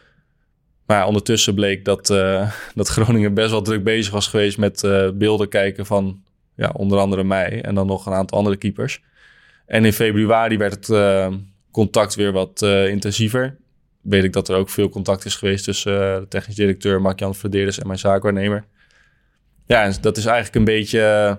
[0.85, 2.07] Maar ja, ondertussen bleek dat,
[2.75, 4.81] dat Groningen best wel druk bezig was geweest met
[5.13, 6.23] beelden kijken van
[6.55, 9.03] ja, onder andere mij en dan nog een aantal andere keepers.
[9.65, 11.31] En in februari werd het
[11.71, 13.57] contact weer wat intensiever.
[14.07, 17.35] Weet ik dat er ook veel contact is geweest tussen eh, de technisch directeur Mark-Jan
[17.35, 18.65] Verdeerders en mijn zaakwaarnemer.
[19.65, 21.35] Ja, en dat is eigenlijk een beetje eh,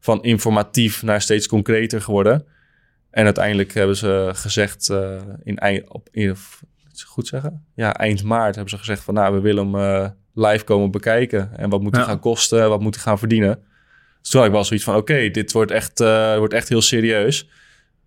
[0.00, 2.46] van informatief naar steeds concreter geworden.
[3.10, 6.36] En uiteindelijk hebben ze gezegd eh, in eind, op, in,
[7.06, 7.64] goed zeggen?
[7.74, 11.50] Ja, eind maart hebben ze gezegd van nou, we willen hem live komen bekijken.
[11.56, 12.08] En wat moet hij Ja.
[12.08, 13.62] gaan kosten, wat moet hij gaan verdienen.
[14.20, 15.98] Dus toen had ik wel zoiets van oké, dit wordt echt,
[16.38, 17.48] wordt echt heel serieus.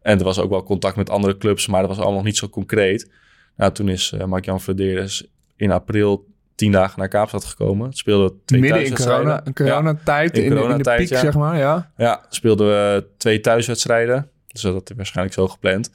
[0.01, 2.37] En er was ook wel contact met andere clubs, maar dat was allemaal nog niet
[2.37, 3.09] zo concreet.
[3.55, 7.93] Nou, toen is eh, Mark-Jan Verderes in april tien dagen naar Kaapstad gekomen.
[7.93, 11.19] Speelde twee Midden in corona, coronatijd, in in, in, de piek, ja.
[11.19, 11.57] zeg maar.
[11.57, 11.91] Ja.
[11.97, 14.29] Ja, speelden we twee thuiswedstrijden.
[14.47, 15.91] Dus dat had hij waarschijnlijk zo gepland.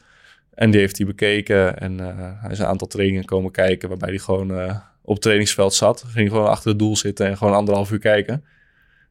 [0.54, 1.78] En die heeft hij bekeken.
[1.78, 3.88] En eh, hij is een aantal trainingen komen kijken.
[3.88, 6.04] Waarbij hij gewoon eh, op het trainingsveld zat.
[6.06, 8.44] Ging gewoon achter het doel zitten en gewoon anderhalf uur kijken.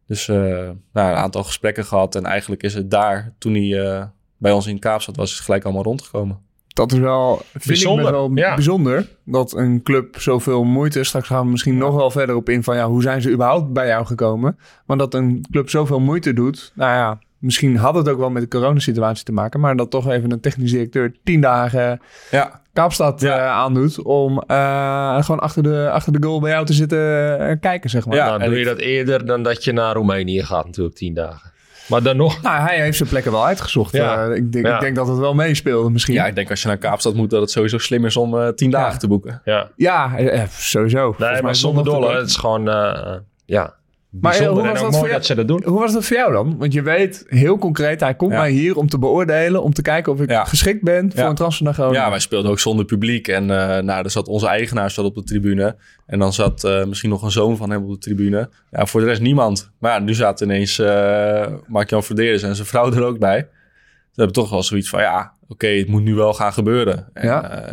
[0.07, 2.15] Dus nou, een aantal gesprekken gehad.
[2.15, 5.63] En eigenlijk is het daar, toen hij bij ons in Kaapstad was, is het gelijk
[5.63, 6.41] allemaal rondgekomen.
[6.79, 8.53] Dat is wel, vind Bijzonder, ik wel ja.
[8.53, 9.07] bijzonder.
[9.23, 12.75] Dat een club zoveel moeite, straks gaan we misschien nog wel verder op in van
[12.75, 14.57] ja, hoe zijn ze überhaupt bij jou gekomen?
[14.85, 18.41] Maar dat een club zoveel moeite doet, nou ja, misschien had het ook wel met
[18.41, 23.21] de coronasituatie te maken, maar dat toch even een technisch directeur tien dagen Ja, Kaapstad
[23.21, 23.37] Ja.
[23.37, 26.99] eh, aandoet om eh, gewoon achter de, achter de goal bij jou te zitten
[27.39, 28.15] eh, kijken, zeg maar.
[28.15, 28.39] Ja.
[28.39, 31.51] en doe je dat eerder dan dat je naar Roemenië gaat natuurlijk, tien dagen.
[31.89, 33.91] Maar dan nog, Nou, hij heeft zijn plekken wel uitgezocht.
[33.93, 34.27] Ja.
[34.27, 34.73] Eh, ik, denk, Ja.
[34.75, 36.13] ik denk dat het wel meespeelde misschien.
[36.15, 38.47] ja, ik denk als je naar Kaapstad moet, dat het sowieso slim is om eh,
[38.47, 38.79] tien Ja.
[38.79, 39.41] dagen te boeken.
[39.45, 39.67] ja.
[39.75, 41.15] Ja, eh, sowieso.
[41.17, 42.13] Nee, mij maar zonder kort.
[42.13, 43.73] het is gewoon, eh, ja,
[44.09, 45.63] Maar, eh, hoe was dat voor dat ze dat doen.
[45.65, 46.57] Hoe was dat voor jou dan?
[46.57, 48.39] Want je weet heel concreet, hij komt Ja.
[48.39, 50.43] mij hier om te beoordelen, om te kijken of ik Ja.
[50.45, 51.29] geschikt ben voor Ja.
[51.29, 52.01] een transfer naar Groningen.
[52.01, 53.27] Ja, wij speelden ook zonder publiek.
[53.27, 55.75] En eh nou, er zat onze eigenaar zat op de tribune.
[56.05, 58.49] En dan zat eh, misschien nog een zoon van hem op de tribune.
[58.71, 59.71] Ja, voor de rest niemand.
[59.79, 63.47] Maar ja, nu zaten ineens eh Mark-Jan Verdeerders en zijn vrouw er ook bij.
[64.11, 67.07] Ze hebben toch wel zoiets van, ja, oké, het moet nu wel gaan gebeuren.
[67.13, 67.63] En, Ja.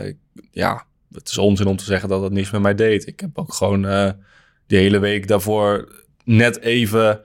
[0.50, 3.06] ja, het is onzin om te zeggen dat dat niks met mij deed.
[3.06, 3.82] Ik heb ook gewoon
[4.66, 5.88] die hele week daarvoor
[6.26, 7.20] net even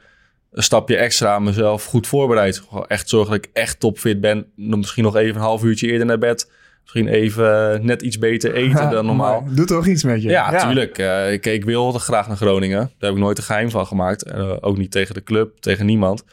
[0.52, 2.64] een stapje extra aan mezelf goed voorbereid.
[2.88, 4.46] Echt zorgen dat ik echt topfit ben.
[4.56, 6.52] Misschien nog even een half uurtje eerder naar bed.
[6.82, 9.46] Misschien even eh, net iets beter eten dan normaal.
[9.50, 10.30] Doet toch iets met je?
[10.30, 10.98] Ja, tuurlijk.
[10.98, 12.78] Eh, ik, ik wilde graag naar Groningen.
[12.80, 14.24] Daar heb ik nooit een geheim van gemaakt.
[14.24, 16.24] Eh, ook niet tegen de club, tegen niemand.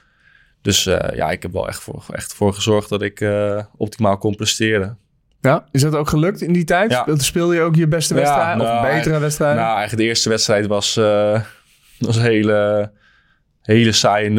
[0.63, 3.25] Dus ja, ik heb wel echt voor, echt voor gezorgd dat ik
[3.77, 4.99] optimaal kon presteren.
[5.41, 6.91] Ja, is dat ook gelukt in die tijd?
[6.91, 7.07] Ja.
[7.17, 8.57] Speelde, je ook je beste Ja, wedstrijd?
[8.57, 9.57] nou, of betere wedstrijd?
[9.57, 11.01] Nou, eigenlijk de eerste wedstrijd was,
[11.99, 12.93] eh, was een hele,
[13.63, 14.33] hele saaie 0-0.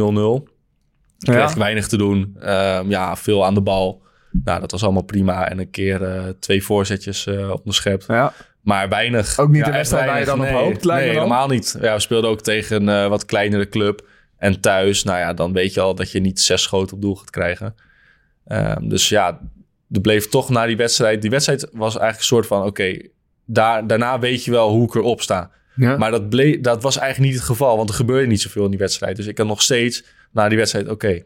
[1.19, 2.35] Ik kreeg weinig te doen.
[2.39, 4.01] Ehm, ja, veel aan de bal.
[4.31, 5.49] Nou, dat was allemaal prima.
[5.49, 8.05] En een keer eh, twee voorzetjes eh onderschept.
[8.07, 8.33] ja.
[8.61, 9.39] Maar weinig.
[9.39, 11.77] Ook niet de wedstrijd waar je dan op nee, hoopt, lijkt Nee, helemaal niet.
[11.81, 14.07] Ja, we speelden ook tegen een eh, wat kleinere club.
[14.37, 17.15] En thuis, nou ja, dan weet je al dat je niet zes schoten op doel
[17.15, 17.75] gaat krijgen.
[18.47, 19.39] Ehm, dus ja,
[19.91, 21.21] er bleef toch na die wedstrijd...
[21.21, 22.63] Die wedstrijd was eigenlijk een soort van...
[22.63, 22.97] Oké,
[23.45, 25.51] daar, daarna weet je wel hoe ik erop sta.
[25.79, 25.97] Ja.
[25.97, 28.69] Maar dat, bleef, dat was eigenlijk niet het geval, want er gebeurde niet zoveel in
[28.69, 29.15] die wedstrijd.
[29.15, 31.23] Dus ik had nog steeds na die wedstrijd, oké,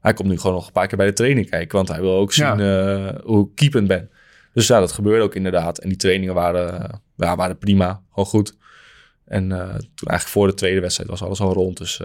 [0.00, 2.14] hij komt nu gewoon nog een paar keer bij de training kijken, want hij wil
[2.16, 3.06] ook zien Ja.
[3.08, 4.10] eh, hoe ik keepend ben.
[4.52, 5.78] Dus ja, dat gebeurde ook inderdaad.
[5.78, 8.56] En die trainingen waren, eh, ja, waren prima, gewoon goed.
[9.24, 12.00] En eh, toen eigenlijk voor de tweede wedstrijd was alles al rond, dus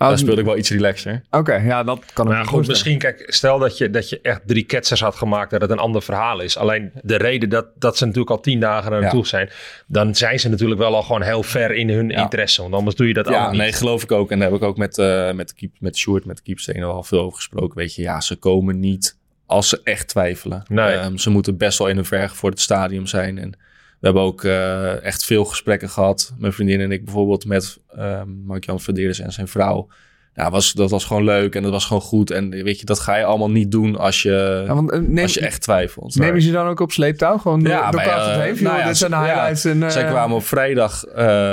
[0.00, 1.22] Ah, daar speelde ik wel iets relaxer.
[1.30, 2.66] Oké, ja, dat kan ik me goed, voorstellen.
[2.66, 5.78] misschien, kijk, stel dat je, dat je echt drie ketsers had gemaakt, dat het een
[5.78, 6.56] ander verhaal is.
[6.56, 9.26] Alleen de reden dat, dat ze natuurlijk al tien dagen er naartoe Ja.
[9.26, 9.50] zijn,
[9.86, 12.22] dan zijn ze natuurlijk wel al gewoon heel ver in hun Ja.
[12.22, 12.62] interesse.
[12.62, 13.60] Want anders doe je dat Ja, allemaal niet.
[13.60, 14.30] nee, geloof ik ook.
[14.30, 16.82] En daar heb ik ook met, eh met, de keep, met Sjoerd, met de keepsteen
[16.82, 17.76] al veel over gesproken.
[17.78, 20.62] Weet je, ja, ze komen niet als ze echt twijfelen.
[20.68, 20.86] Nee.
[20.94, 23.38] Ehm, ze moeten best wel in hun verg voor het stadium zijn.
[23.38, 23.52] En
[24.00, 26.34] we hebben ook eh, echt veel gesprekken gehad.
[26.38, 29.88] Mijn vriendin en ik bijvoorbeeld met ehm Mark-Jan Verderes en zijn vrouw.
[30.34, 32.30] Ja, was, dat was gewoon leuk en dat was gewoon goed.
[32.30, 35.22] En weet je, dat ga je allemaal niet doen als je, Ja, want, eh, neem,
[35.22, 36.14] als je echt twijfelt.
[36.14, 37.38] neem je ze dan ook op sleeptouw?
[37.38, 38.54] Gewoon door, door Carter eh, heen?
[38.54, 39.64] Joh, nou ja, dit zijn de ja, highlights.
[39.64, 41.04] en, Zij kwamen op vrijdag,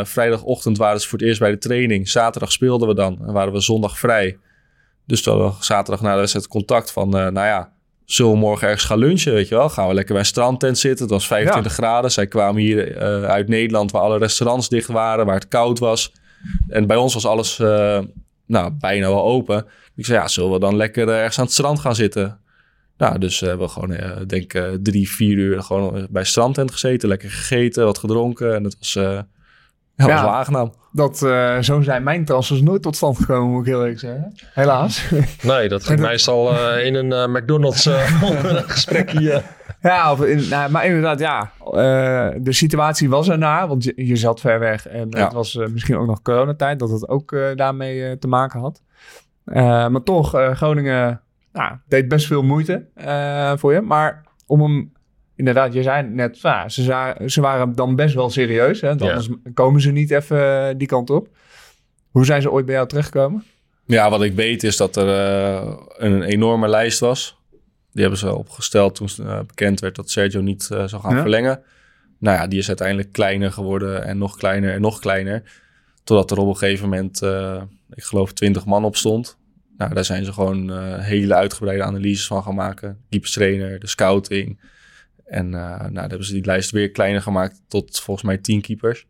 [0.04, 2.10] vrijdagochtend waren ze voor het eerst bij de training.
[2.10, 4.38] Zaterdag speelden we dan en waren we zondag vrij.
[5.06, 7.72] Dus toen zaterdag na de wedstrijd contact van, nou ja,
[8.08, 9.70] zullen we morgen ergens gaan lunchen, weet je wel?
[9.70, 11.06] Gaan we lekker bij een strandtent zitten.
[11.06, 12.12] Het was 25 graden.
[12.12, 16.12] Zij kwamen hier eh, uit Nederland waar alle restaurants dicht waren, waar het koud was.
[16.68, 18.00] En bij ons was alles eh,
[18.46, 19.66] nou, bijna wel open.
[19.96, 22.40] Ik zei, ja, zullen we dan lekker eh, ergens aan het strand gaan zitten?
[22.98, 27.10] Nou, dus eh, we hebben gewoon, denk ik, drie, vier uur gewoon bij strandtent gezeten.
[27.10, 28.56] Lekker gegeten, wat gedronken.
[28.56, 29.00] En het was,
[30.06, 30.74] ja, was aangenaam.
[30.92, 34.34] Dat, eh, zo zijn mijn transfers nooit tot stand gekomen, moet ik heel eerlijk zeggen.
[34.54, 35.10] Helaas.
[35.42, 38.22] Nee, dat ging meestal eh, in een eh, McDonald's eh,
[38.72, 39.42] gesprekje.
[39.82, 41.52] ja, of in, nou, maar inderdaad, ja.
[41.66, 44.88] eh, de situatie was ernaar, want je, je zat ver weg.
[44.88, 45.24] En Ja.
[45.24, 48.60] het was eh, misschien ook nog coronatijd, dat het ook eh, daarmee eh, te maken
[48.60, 48.82] had.
[49.46, 51.22] Eh, maar toch, eh, Groningen
[51.54, 53.82] nou, deed best veel moeite eh, voor je.
[53.82, 54.92] Maar om hem,
[55.38, 58.82] inderdaad, je zei net, ja, ze, ze waren dan best wel serieus.
[58.82, 58.94] Hè, Ja.
[58.96, 61.28] anders komen ze niet even eh, die kant op.
[62.12, 63.44] Hoe zijn ze ooit bij jou terechtgekomen?
[63.86, 67.38] Ja, wat ik weet is dat er eh, een enorme lijst was.
[67.92, 71.22] Die hebben ze opgesteld toen eh, bekend werd dat Sergio niet zou gaan Ja.
[71.22, 71.62] verlengen.
[72.20, 75.44] Nou ja, die is uiteindelijk kleiner geworden en nog kleiner en nog kleiner.
[76.04, 77.22] Totdat er op een gegeven moment,
[77.96, 79.38] ik geloof, 20 man op stond.
[79.78, 82.98] Nou, daar zijn ze gewoon hele uitgebreide analyses van gaan maken.
[83.10, 84.60] Keeperstrainer, de scouting.
[85.28, 88.62] En eh, nou, dan hebben ze die lijst weer kleiner gemaakt tot volgens mij 10
[88.62, 89.06] keepers.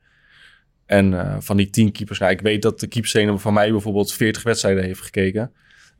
[0.86, 4.14] En eh, van die 10 keepers, nou, ik weet dat de keeperstrainer van mij bijvoorbeeld
[4.14, 5.52] 40 wedstrijden heeft gekeken.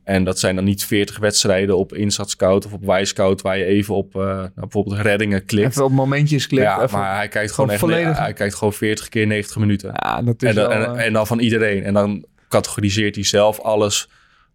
[0.04, 3.64] En dat zijn dan niet 40 wedstrijden op Insat Scout of op Y-Scout, waar je
[3.64, 5.68] even op eh, nou, bijvoorbeeld reddingen klikt.
[5.68, 6.70] Even op momentjes klikken.
[6.70, 9.56] ja, even- maar hij kijkt gewoon, gewoon echt, volledig- hij kijkt gewoon 40 keer 90
[9.56, 9.90] minuten.
[9.94, 11.82] ja, dat is En dan, wel, en, en dan van iedereen.
[11.82, 14.08] En dan categoriseert hij zelf alles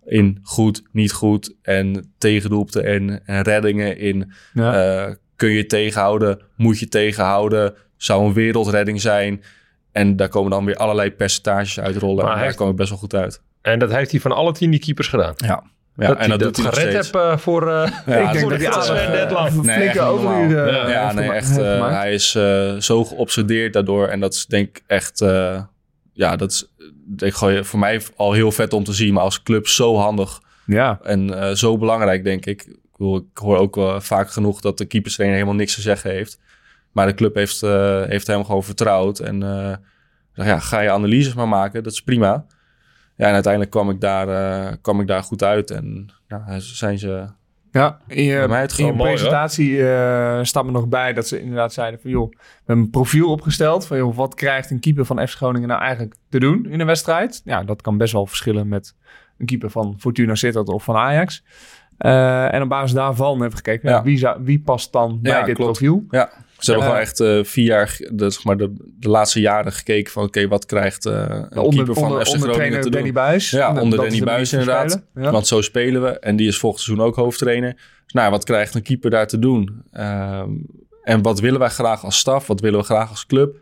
[0.06, 5.18] in goed, niet goed en tegendoelpunten en, en reddingen in ja.
[5.44, 6.40] Kun je tegenhouden?
[6.56, 7.74] Moet je tegenhouden?
[7.98, 9.44] Zou een wereldredding zijn?
[9.92, 12.26] En daar komen dan weer allerlei percentages uitrollen.
[12.26, 13.42] Maar en daar ik best wel goed uit.
[13.62, 15.34] En dat heeft hij van alle tien die keepers gedaan.
[15.38, 15.64] Ja,
[15.96, 18.32] ja dat en dat hij doet hij nog gered heb eh, voor, eh Ja, ik
[18.32, 19.64] denk voor dat de hij transfer deadline.
[19.64, 21.58] Nee, flinke overuren Ja, nee, echt.
[21.58, 24.08] eh, hij is eh, zo geobsedeerd daardoor.
[24.08, 25.22] En dat is denk ik echt...
[25.22, 25.62] eh,
[26.14, 26.68] ja, dat is
[27.18, 29.14] ik gooi, voor mij al heel vet om te zien.
[29.14, 31.00] Maar als club zo handig ja.
[31.04, 32.76] en eh, zo belangrijk, denk ik.
[32.94, 36.12] Ik, bedoel, ik hoor ook wel vaak genoeg dat de keeperstrainer helemaal niks te zeggen
[36.12, 36.40] heeft.
[36.92, 39.20] Maar de club heeft, eh, heeft hem gewoon vertrouwd.
[39.20, 39.42] En
[40.34, 42.46] zeg, ja, ga je analyses maar maken, dat is prima.
[43.16, 45.72] Ja, en uiteindelijk kwam ik daar, eh, kwam ik daar goed uit.
[45.72, 47.28] En ja, zijn ze
[47.72, 49.78] Ja, in je, het in je mooi, presentatie
[50.46, 53.88] staat me nog bij dat ze inderdaad zeiden van joh, we hebben een profiel opgesteld
[53.88, 56.86] van joh, wat krijgt een keeper van FC Groningen nou eigenlijk te doen in een
[56.86, 57.42] wedstrijd?
[57.44, 58.96] Ja, dat kan best wel verschillen met
[59.38, 61.44] een keeper van Fortuna Sittard of van Ajax.
[62.04, 65.56] Eh, en op basis daarvan hebben we gekeken, wie, zou, wie past dan bij dit
[65.56, 65.72] klopt.
[65.72, 66.04] profiel?
[66.10, 66.90] Ja, ze hebben Ja.
[66.92, 70.48] gewoon echt eh, vier jaar, de, zeg maar de, de laatste jaren gekeken van oké,
[70.48, 73.14] wat krijgt eh, een Onder, keeper van onder, FC onder Groningen trainer te Danny doen?
[73.14, 73.50] Buis.
[73.50, 75.04] Ja, En onder Danny Buis inderdaad.
[75.16, 75.32] Ja.
[75.32, 76.20] Want zo spelen we.
[76.20, 77.74] En die is volgend seizoen ook hoofdtrainer.
[77.74, 79.84] Dus nou, wat krijgt een keeper daar te doen?
[79.92, 80.50] Ehm,
[81.04, 82.48] en wat willen wij graag als staf?
[82.48, 83.56] Wat willen we graag als club?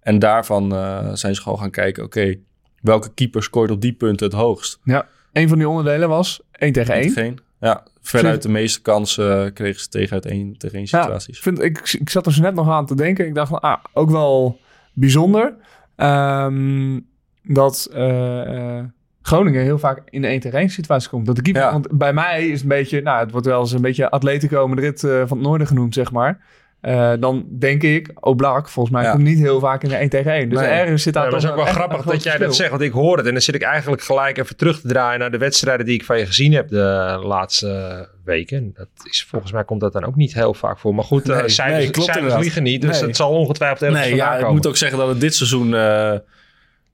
[0.00, 2.34] En daarvan eh, zijn ze gewoon gaan kijken, oké,
[2.80, 4.78] welke keeper scoort op die punten het hoogst?
[4.84, 7.38] ja, een van die onderdelen was 1 tegen 1.
[7.60, 11.38] Ja, veruit de meeste kansen kregen ze tegen uit één tegen één Ja, situaties.
[11.38, 13.26] vind, ik, ik zat er zo net nog aan te denken.
[13.26, 14.58] Ik dacht van, ah, ook wel
[14.92, 15.54] bijzonder.
[15.96, 17.00] ehm,
[17.42, 18.84] dat eh, eh,
[19.22, 21.26] Groningen heel vaak in de 1 tegen 1 situatie komt.
[21.26, 21.72] Dat de keeper, Ja.
[21.72, 24.68] Want bij mij is het een beetje, nou, het wordt wel eens een beetje Atletico
[24.68, 26.44] Madrid eh, van het noorden genoemd, zeg maar.
[26.86, 29.10] Eh, dan denk ik, Oblak, volgens mij Ja.
[29.10, 30.48] komt niet heel vaak in de 1 tegen 1.
[30.48, 30.68] Dus Nee.
[30.68, 32.92] ergens zit daar Ja, het is ook wel grappig dat jij dat zegt, want ik
[32.92, 33.26] hoor het.
[33.26, 36.04] En dan zit ik eigenlijk gelijk even terug te draaien naar de wedstrijden die ik
[36.04, 38.70] van je gezien heb de laatste weken.
[38.74, 40.94] Dat is, volgens mij komt dat dan ook niet heel vaak voor.
[40.94, 43.06] Maar goed, eh Nee, cijfers, nee, klopt cijfers liegen niet, dus Nee.
[43.08, 44.56] het zal ongetwijfeld ergens Nee, vandaan ja, ik komen.
[44.56, 45.74] moet ook zeggen dat het dit seizoen...
[45.74, 46.12] eh,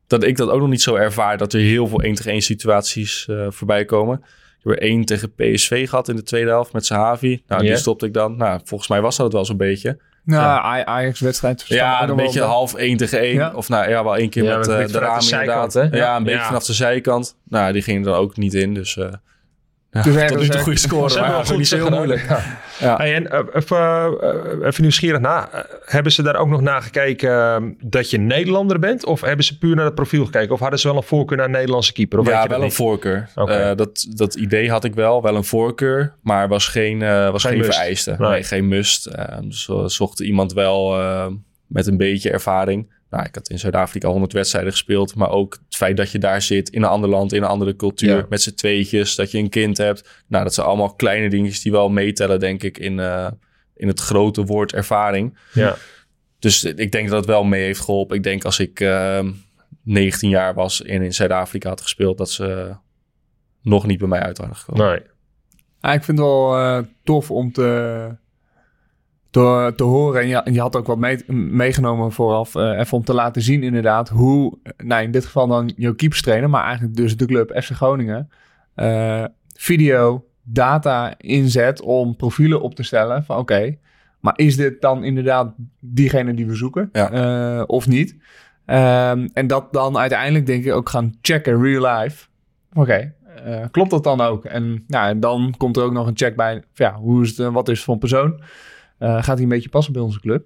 [0.06, 1.38] dat ik dat ook nog niet zo ervaar.
[1.38, 4.24] Dat er heel veel 1 tegen 1 situaties eh, voorbij komen.
[4.62, 7.42] Heb er één tegen PSV gehad in de tweede helft met Sahavi.
[7.48, 8.36] Nou, die stopte ik dan.
[8.36, 9.98] Nou, volgens mij was dat het wel zo'n beetje.
[10.24, 10.58] Nou, Ja.
[10.60, 11.64] Aj- Ajax-wedstrijd.
[11.68, 13.34] Ja, een beetje half 1 tegen 1.
[13.34, 13.52] Ja.
[13.54, 15.72] Of nou ja, wel één keer Ja, met eh, de raam inderdaad.
[15.74, 15.82] hè?
[15.82, 16.46] Ja, een beetje Ja.
[16.46, 17.36] vanaf de zijkant.
[17.48, 18.74] Nou, die ging er dan ook niet in.
[18.74, 19.12] Dus eh
[19.92, 21.10] ja, Dus nu toe eh, goede score.
[21.10, 22.26] Ze Maar dat is goed niet zo heel moeilijk.
[22.28, 22.40] Ja.
[22.78, 22.96] Ja.
[22.96, 23.78] Hey, en eh, even,
[24.20, 25.48] eh, even nieuwsgierig na.
[25.84, 29.04] Hebben ze daar ook nog naar gekeken eh, dat je Nederlander bent?
[29.04, 30.50] Of hebben ze puur naar het profiel gekeken?
[30.54, 32.18] Of hadden ze wel een voorkeur naar een Nederlandse keeper?
[32.18, 32.80] Of weet Ja, je dat wel een niet?
[32.80, 33.28] voorkeur.
[33.34, 35.22] Eh, dat, dat idee had ik wel.
[35.22, 36.14] Wel een voorkeur.
[36.22, 36.98] Maar was geen,
[37.32, 38.14] was Geen geen, vereiste.
[38.18, 38.30] Nee.
[38.30, 39.04] Nee, geen must.
[39.66, 40.96] We zochten iemand wel
[41.66, 42.92] met een beetje ervaring.
[43.12, 45.14] Nou, ik had in Zuid-Afrika 100 wedstrijden gespeeld.
[45.14, 47.76] Maar ook het feit dat je daar zit in een ander land, in een andere
[47.76, 48.16] cultuur.
[48.16, 48.26] Ja.
[48.28, 50.22] Met z'n tweetjes, dat je een kind hebt.
[50.26, 53.26] Nou, dat zijn allemaal kleine dingetjes die wel meetellen, denk ik, in, eh,
[53.74, 55.38] in het grote woord ervaring.
[55.52, 55.76] Ja.
[56.38, 58.16] Dus ik denk dat het wel mee heeft geholpen.
[58.16, 59.26] Ik denk als ik eh,
[59.82, 62.76] 19 jaar was en in Zuid-Afrika had gespeeld, dat ze
[63.62, 64.86] nog niet bij mij uit hadden gekomen.
[64.86, 65.00] Nee.
[65.80, 68.16] Ja, ik vind het wel eh, tof om te,
[69.32, 70.20] te, te horen.
[70.20, 72.54] En je, je had ook wat mee- meegenomen vooraf.
[72.54, 75.94] eh, even om te laten zien inderdaad hoe, eh, nou in dit geval dan jouw
[75.94, 78.28] keeperstrainer, maar eigenlijk dus de club FC Groningen,
[78.74, 79.24] eh,
[79.56, 83.76] video, data inzet om profielen op te stellen van oké,
[84.20, 87.62] maar is dit dan inderdaad diegene die we zoeken Ja.
[87.66, 88.16] Of niet?
[88.66, 92.26] Ehm, en dat dan uiteindelijk denk ik ook gaan checken real life.
[92.72, 93.14] Oké,
[93.70, 94.44] klopt dat dan ook?
[94.44, 96.62] En nou, en dan komt er ook nog een check bij.
[96.74, 98.40] Ja, hoe is het, wat is het voor een persoon?
[99.02, 100.44] Eh, gaat hij een beetje passen bij onze club?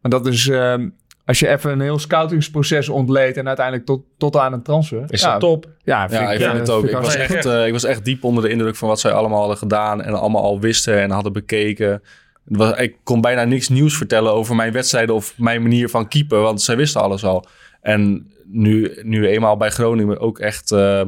[0.00, 0.88] Maar dat is, ehm,
[1.24, 5.04] als je even een heel scoutingsproces ontleedt en uiteindelijk tot, tot aan een transfer.
[5.08, 5.68] Is ja, dat top?
[5.82, 6.84] Ja, vind Ja, ik eh, vind het ook.
[6.84, 9.38] Ik was, echt, eh, ik was echt diep onder de indruk van wat zij allemaal
[9.38, 12.02] hadden gedaan en allemaal al wisten en hadden bekeken.
[12.44, 16.40] Was, ik kon bijna niks nieuws vertellen over mijn wedstrijden of mijn manier van keeper,
[16.40, 17.46] want zij wisten alles al.
[17.80, 21.02] En nu, nu eenmaal bij Groningen ook echt, eh,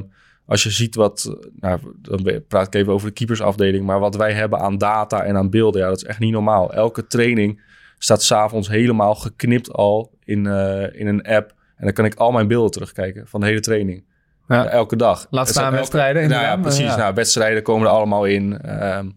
[0.50, 4.32] als je ziet wat, nou, dan praat ik even over de keepersafdeling, maar wat wij
[4.32, 6.72] hebben aan data en aan beelden, ja, dat is echt niet normaal.
[6.72, 7.62] Elke training
[7.98, 11.54] staat s'avonds helemaal geknipt al in, eh, in een app.
[11.76, 14.04] En dan kan ik al mijn beelden terugkijken van de hele training.
[14.48, 14.66] Ja.
[14.66, 15.26] Elke dag.
[15.30, 16.84] Laat Het staan wedstrijden, Nou ja, precies.
[16.84, 16.96] Ja.
[16.96, 18.60] Nou, wedstrijden komen er allemaal in.
[18.60, 19.10] Ehm,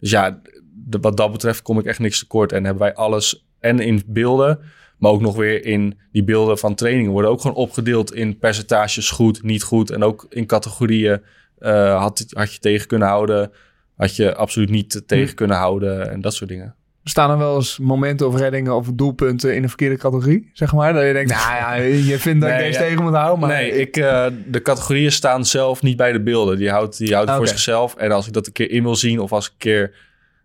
[0.00, 0.40] dus ja,
[0.74, 2.52] de- wat dat betreft kom ik echt niks tekort.
[2.52, 4.58] En hebben wij alles en in beelden,
[4.98, 9.10] maar ook nog weer in die beelden van trainingen worden ook gewoon opgedeeld in percentages
[9.10, 9.90] goed, niet goed.
[9.90, 11.22] En ook in categorieën
[11.58, 13.50] eh, had, had je tegen kunnen houden,
[13.96, 15.00] had je absoluut niet Hm.
[15.06, 16.74] tegen kunnen houden en dat soort dingen.
[17.04, 20.50] Staan er wel eens momenten of reddingen of doelpunten in een verkeerde categorie?
[20.52, 20.92] Zeg maar.
[20.92, 21.74] Dat je denkt, nou ja,
[22.10, 22.86] je vindt dat ik Nee, deze ja.
[22.88, 23.38] tegen moet houden.
[23.38, 26.56] Maar nee, ik, eh, de categorieën staan zelf niet bij de beelden.
[26.56, 27.94] Die houdt, die houdt voor zichzelf.
[27.94, 29.94] En als ik dat een keer in wil zien of als een keer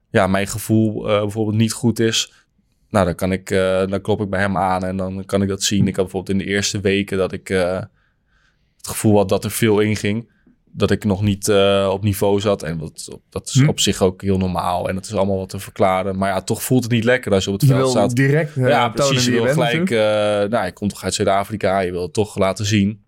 [0.10, 2.34] ja, mijn gevoel eh, bijvoorbeeld niet goed is,
[2.94, 5.48] nou, dan, kan ik, eh, dan klop ik bij hem aan en dan kan ik
[5.48, 5.88] dat zien.
[5.88, 7.80] Ik had bijvoorbeeld in de eerste weken dat ik eh,
[8.78, 10.32] het gevoel had dat er veel inging.
[10.66, 12.64] Dat ik nog niet eh, op niveau zat.
[12.64, 13.68] En dat, dat is Hm.
[13.68, 14.90] op zich ook heel normaal.
[14.90, 16.18] En dat is allemaal wat te verklaren.
[16.18, 18.16] Maar ja, toch voelt het niet lekker als je op het je veld staat.
[18.16, 19.26] direct Ja, precies.
[19.26, 19.90] Je wil gelijk,
[20.50, 23.04] nou, je komt toch uit Zuid-Afrika, je wil het toch laten zien.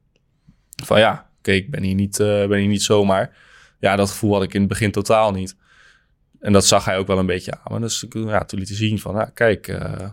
[0.83, 3.37] Van ja, oké, ik ben hier, niet, ben hier niet zomaar.
[3.79, 5.55] Ja, dat gevoel had ik in het begin totaal niet.
[6.45, 7.71] En dat zag hij ook wel een beetje aan.
[7.71, 10.09] Maar dus, ja, toen liet hij zien van, nou, kijk, eh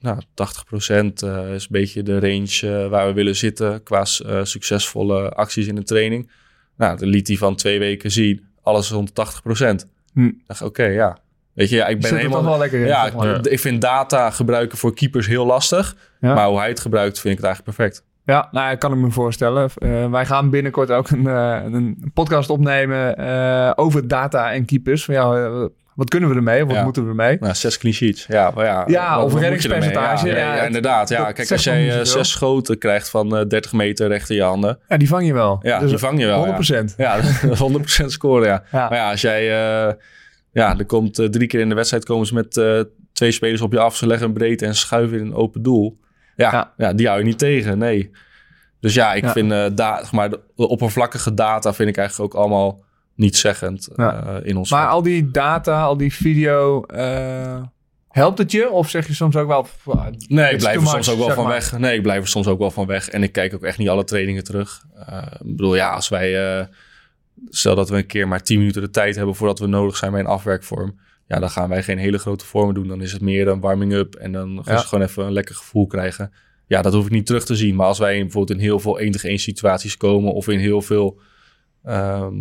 [0.00, 4.04] nou, 80% eh, is een beetje de range eh, waar we willen zitten qua
[4.44, 6.30] succesvolle acties in de training.
[6.76, 9.12] Nou, dan liet hij van twee weken zien, alles rond 80%.
[10.12, 10.30] Hm.
[10.46, 11.18] dacht ik, oké, ja.
[11.52, 12.40] Weet je, ja, ik ben Zit helemaal...
[12.40, 13.38] toch wel lekker in, ja, zeg maar.
[13.38, 15.96] ik, ik vind data gebruiken voor keepers heel lastig.
[16.20, 16.34] Ja.
[16.34, 18.04] Maar hoe hij het gebruikt, vind ik het eigenlijk perfect.
[18.28, 19.70] Ja, nou, ik kan ik me voorstellen.
[19.74, 25.04] Eh, wij gaan binnenkort ook een, eh, een podcast opnemen eh, over data en keepers.
[25.04, 25.50] Van, ja,
[25.94, 26.64] wat kunnen we ermee?
[26.66, 26.84] Wat Ja.
[26.84, 27.36] moeten we ermee?
[27.40, 28.26] Nou, zes clean sheets.
[28.26, 30.26] Ja, maar ja, Ja, of reddingspercentage.
[30.26, 31.08] Ja, Ja, ja, het- inderdaad.
[31.08, 34.78] Ja, kijk, als jij zes schoten krijgt van eh, 30 meter recht in je handen.
[34.88, 35.58] Ja, die vang je wel.
[35.62, 36.38] Ja, Dus die vang je wel.
[36.46, 36.94] 100%.
[36.96, 38.62] Ja, ja dat is 100% scoren, ja.
[38.72, 39.44] Maar ja, als jij...
[40.52, 42.52] ja, er komt drie keer in de wedstrijd komen ze met
[43.12, 43.96] twee spelers op je af.
[43.96, 45.98] Ze leggen een breedte en schuiven in een open doel.
[46.38, 46.92] Ja, Ja.
[46.92, 48.10] die hou je niet tegen, nee.
[48.80, 52.40] Dus ja, ik vind eh, da- zeg maar, de oppervlakkige data vind ik eigenlijk ook
[52.40, 54.92] allemaal niet zeggend eh, in ons Maar vak.
[54.92, 57.62] al die data, al die video, eh,
[58.08, 58.70] helpt het je?
[58.70, 59.62] Of zeg je soms ook wel...
[59.62, 61.52] "Pff, ah, Nee, ik blijf er soms much," ook wel van maar.
[61.52, 61.78] weg.
[61.78, 63.08] Nee, ik blijf er soms ook wel van weg.
[63.08, 64.82] En ik kijk ook echt niet alle trainingen terug.
[65.40, 66.68] Ik bedoel, ja, als wij...
[67.48, 70.10] stel dat we een keer maar 10 minuten de tijd hebben voordat we nodig zijn
[70.10, 70.98] bij een afwerkvorm.
[71.28, 72.88] Ja, dan gaan wij geen hele grote vormen doen.
[72.88, 74.80] Dan is het meer een warming-up en dan gaan Ja.
[74.80, 76.32] ze gewoon even een lekker gevoel krijgen.
[76.66, 77.74] Ja, dat hoef ik niet terug te zien.
[77.76, 80.82] Maar als wij bijvoorbeeld in heel veel 1 tegen 1 situaties komen of in heel
[80.82, 81.20] veel,
[81.84, 82.34] ehm,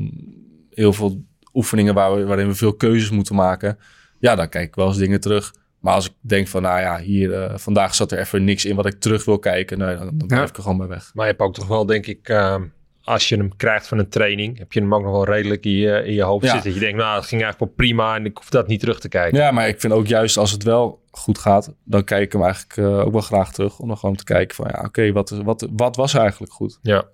[0.70, 1.24] heel veel
[1.54, 3.78] oefeningen waar we, waarin we veel keuzes moeten maken,
[4.20, 5.54] ja, dan kijk ik wel eens dingen terug.
[5.80, 8.76] Maar als ik denk van, nou ja, hier eh, vandaag zat er even niks in
[8.76, 11.12] wat ik terug wil kijken, dan, dan blijf ik er gewoon bij weg.
[11.14, 12.64] Maar je hebt ook toch wel, denk ik, ehm,
[13.08, 15.72] als je hem krijgt van een training, heb je hem ook nog wel redelijk in
[15.72, 16.52] je, in je hoofd Ja.
[16.52, 16.70] zitten.
[16.72, 19.00] Dat je denkt, nou, het ging eigenlijk wel prima en ik hoef dat niet terug
[19.00, 19.40] te kijken.
[19.40, 22.44] Ja, maar ik vind ook juist als het wel goed gaat, dan kijk ik hem
[22.44, 23.80] eigenlijk eh, ook wel graag terug.
[23.80, 26.80] Om dan gewoon te kijken van, ja, oké, wat, wat, wat was eigenlijk goed?
[26.82, 27.06] Ja.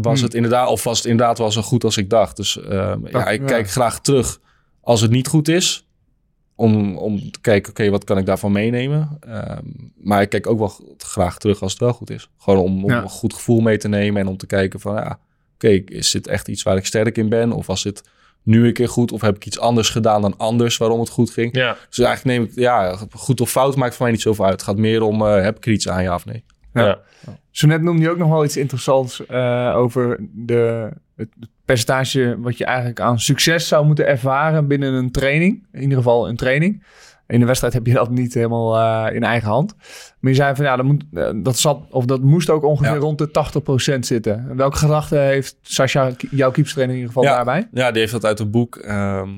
[0.00, 2.36] Was het inderdaad, of was het inderdaad wel zo goed als ik dacht?
[2.36, 3.46] Dus ehm, ja, ik ja.
[3.46, 4.40] kijk graag terug
[4.80, 5.80] als het niet goed is.
[6.54, 9.16] Om, om te kijken, oké, wat kan ik daarvan meenemen?
[9.20, 9.62] Ehm,
[9.96, 12.30] maar ik kijk ook wel graag terug als het wel goed is.
[12.38, 13.02] Gewoon om, om Ja.
[13.02, 15.18] een goed gevoel mee te nemen en om te kijken van, ja,
[15.56, 17.52] oké, is dit echt iets waar ik sterk in ben?
[17.52, 18.02] Of was dit
[18.42, 19.12] nu een keer goed?
[19.12, 21.56] Of heb ik iets anders gedaan dan anders waarom het goed ging?
[21.56, 21.76] Ja.
[21.88, 24.54] Dus eigenlijk neem ik, ja, goed of fout maakt voor mij niet zoveel uit.
[24.54, 26.44] Het gaat meer om, eh, heb ik er iets aan, ja of nee?
[26.72, 26.84] Ja.
[26.86, 26.98] Ja.
[27.50, 31.28] Zo net noemde je ook nog wel iets interessants eh, over de, het
[31.64, 35.66] percentage wat je eigenlijk aan succes zou moeten ervaren binnen een training.
[35.72, 36.82] In ieder geval een training.
[37.26, 39.74] In de wedstrijd heb je dat niet helemaal eh, in eigen hand.
[40.20, 42.92] Maar je zei van ja, dat, moet, eh, dat, zat, of dat moest ook ongeveer
[42.92, 42.98] Ja.
[42.98, 44.46] rond de 80% zitten.
[44.50, 47.36] En Welke gedachte heeft Sascha, jouw keepstrainer in ieder geval, Ja.
[47.36, 47.68] daarbij?
[47.72, 48.76] Ja, die heeft dat uit het boek.
[48.76, 49.28] ehm,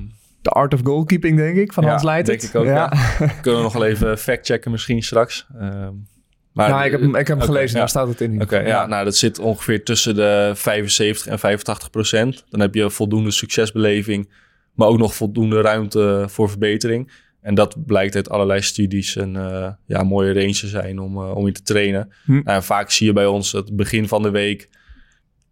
[0.41, 2.37] The Art of Goalkeeping, denk ik, van Ja, Hans Leijten.
[2.39, 2.65] denk ik ook,
[3.41, 5.47] Kunnen we nog wel even factchecken misschien straks.
[5.59, 5.91] Ehm,
[6.53, 7.79] maar, Ja, ik heb hem, ik heb hem gelezen, ja.
[7.79, 8.41] daar staat het in.
[8.41, 12.45] Oké, ja, nou dat zit ongeveer tussen de 75 en 85 procent.
[12.49, 14.29] Dan heb je voldoende succesbeleving,
[14.73, 17.11] maar ook nog voldoende ruimte voor verbetering.
[17.41, 21.35] En dat blijkt uit allerlei studies een eh, ja, mooie range te zijn om, eh,
[21.35, 22.13] om in te trainen.
[22.25, 22.41] Hm.
[22.43, 24.69] Nou, vaak zie je bij ons het begin van de week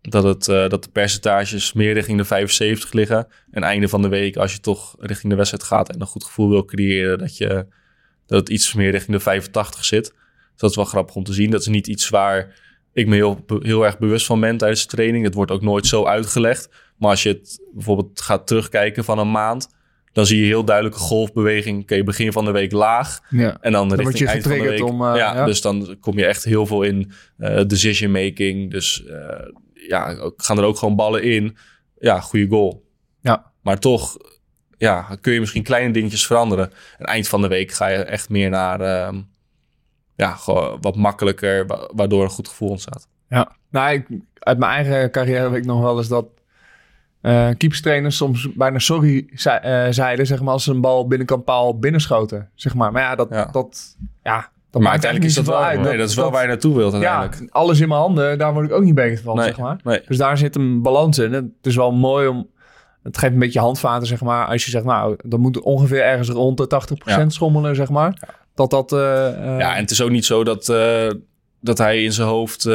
[0.02, 3.28] dat, het, eh, dat de percentages meer richting de 75 liggen.
[3.52, 6.24] En einde van de week, als je toch richting de wedstrijd gaat en een goed
[6.24, 7.66] gevoel wil creëren, dat, je,
[8.26, 10.04] dat het iets meer richting de 85 zit.
[10.04, 10.16] Dus
[10.56, 11.52] dat is wel grappig om te zien.
[11.52, 12.56] Dat is niet iets waar
[12.94, 15.24] ik me heel, heel erg bewust van ben tijdens de training.
[15.24, 16.70] Het wordt ook nooit zo uitgelegd.
[16.98, 19.76] Maar als je het bijvoorbeeld gaat terugkijken van een maand,
[20.18, 21.82] dan zie je heel duidelijke golfbeweging.
[21.82, 23.20] Oké, begin van de week laag.
[23.30, 23.58] Ja.
[23.62, 24.68] En dan, word richting je eind van de week.
[24.68, 25.46] getriggerd om, eh, ja, ja.
[25.46, 28.72] dus dan kom je echt heel veel in eh, decision making.
[28.72, 31.58] Dus eh, ja, gaan er ook gewoon ballen in.
[32.00, 32.86] Ja, goede goal.
[33.22, 33.52] Ja.
[33.62, 34.18] Maar toch,
[34.78, 36.72] ja, kun je misschien kleine dingetjes veranderen.
[36.98, 39.22] En eind van de week ga je echt meer naar, ehm,
[40.16, 43.08] ja, gewoon wat makkelijker, wa- waardoor een goed gevoel ontstaat.
[43.30, 44.08] Ja, nou, ik,
[44.40, 46.26] uit mijn eigen carrière weet ik nog wel eens dat
[47.28, 51.44] eh keeperstrainers soms bijna sorry zei- eh, zeiden, zeg maar, als ze een bal binnenkant
[51.44, 52.92] paal binnenschoten, zeg maar.
[52.92, 53.46] Maar ja, dat, Ja.
[53.52, 55.82] dat, ja, dat maar maakt uiteindelijk is dat wel, uit.
[55.82, 57.54] nee, dat is wel waar je naartoe wilt Ja, uiteindelijk.
[57.56, 59.78] alles in mijn handen, daar word ik ook niet beter van, nee, zeg maar.
[59.84, 60.02] nee.
[60.08, 61.34] Dus daar zit een balans in.
[61.34, 62.48] Het is wel mooi om,
[63.04, 64.46] het geeft een beetje handvaten, zeg maar.
[64.46, 67.30] Als je zegt, nou, dan moet ongeveer ergens rond de 80% Ja.
[67.30, 68.20] schommelen, zeg maar.
[68.56, 68.92] Dat dat...
[68.92, 69.00] eh,
[69.60, 70.66] Ja, en het is ook niet zo dat,
[71.62, 72.68] dat hij in zijn hoofd,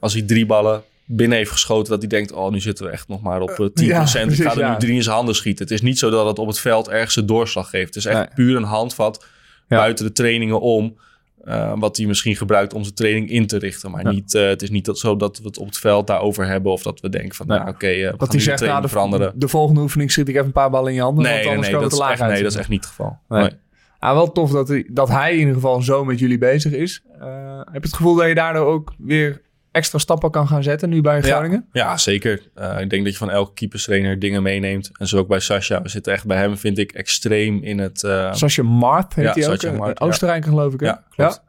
[0.00, 0.82] als hij drie ballen
[1.16, 3.56] binnen heeft geschoten, dat hij denkt, oh, nu zitten we echt nog maar op eh,
[3.56, 3.72] 10%.
[3.72, 4.72] Ja, ik ga er ja.
[4.72, 5.64] nu drie in zijn handen schieten.
[5.64, 7.86] Het is niet zo dat het op het veld ergens een doorslag geeft.
[7.86, 8.28] Het is echt Nee.
[8.34, 9.26] puur een handvat
[9.68, 9.76] Ja.
[9.76, 10.96] buiten de trainingen om,
[11.44, 13.90] eh, wat hij misschien gebruikt om zijn training in te richten.
[13.90, 14.10] Maar Ja.
[14.10, 16.72] niet, eh, het is niet dat, zo dat we het op het veld daarover hebben
[16.72, 17.58] of dat we denken van, Nee.
[17.58, 19.32] nou oké, eh, we dat gaan hij de zegt, nou, de, veranderen.
[19.34, 21.22] de volgende oefening schiet ik even een paar ballen in je handen.
[21.24, 22.88] Nee, want nee, anders nee, komen dat is, echt, nee, dat is echt niet het
[22.88, 23.18] geval.
[23.28, 23.40] Nee.
[23.42, 23.50] Nee.
[23.98, 27.02] Ah, wel tof dat hij, dat hij in ieder geval zo met jullie bezig is.
[27.20, 29.40] Eh, heb je het gevoel dat je daardoor ook weer
[29.72, 31.68] extra stappen kan gaan zetten nu bij Groningen?
[31.72, 32.42] Ja, zeker.
[32.54, 34.90] Eh, ik denk dat je van elke keeperstrainer dingen meeneemt.
[34.98, 35.82] En zo ook bij Sascha.
[35.82, 38.04] We zitten echt bij hem, vind ik, extreem in het...
[38.04, 39.60] eh, Sascha Marth heet Ja, hij ook.
[39.60, 39.92] Sascha ja.
[39.98, 40.80] Oostenrijker geloof ik.
[40.80, 40.86] Hè?
[40.86, 41.42] Ja, klopt.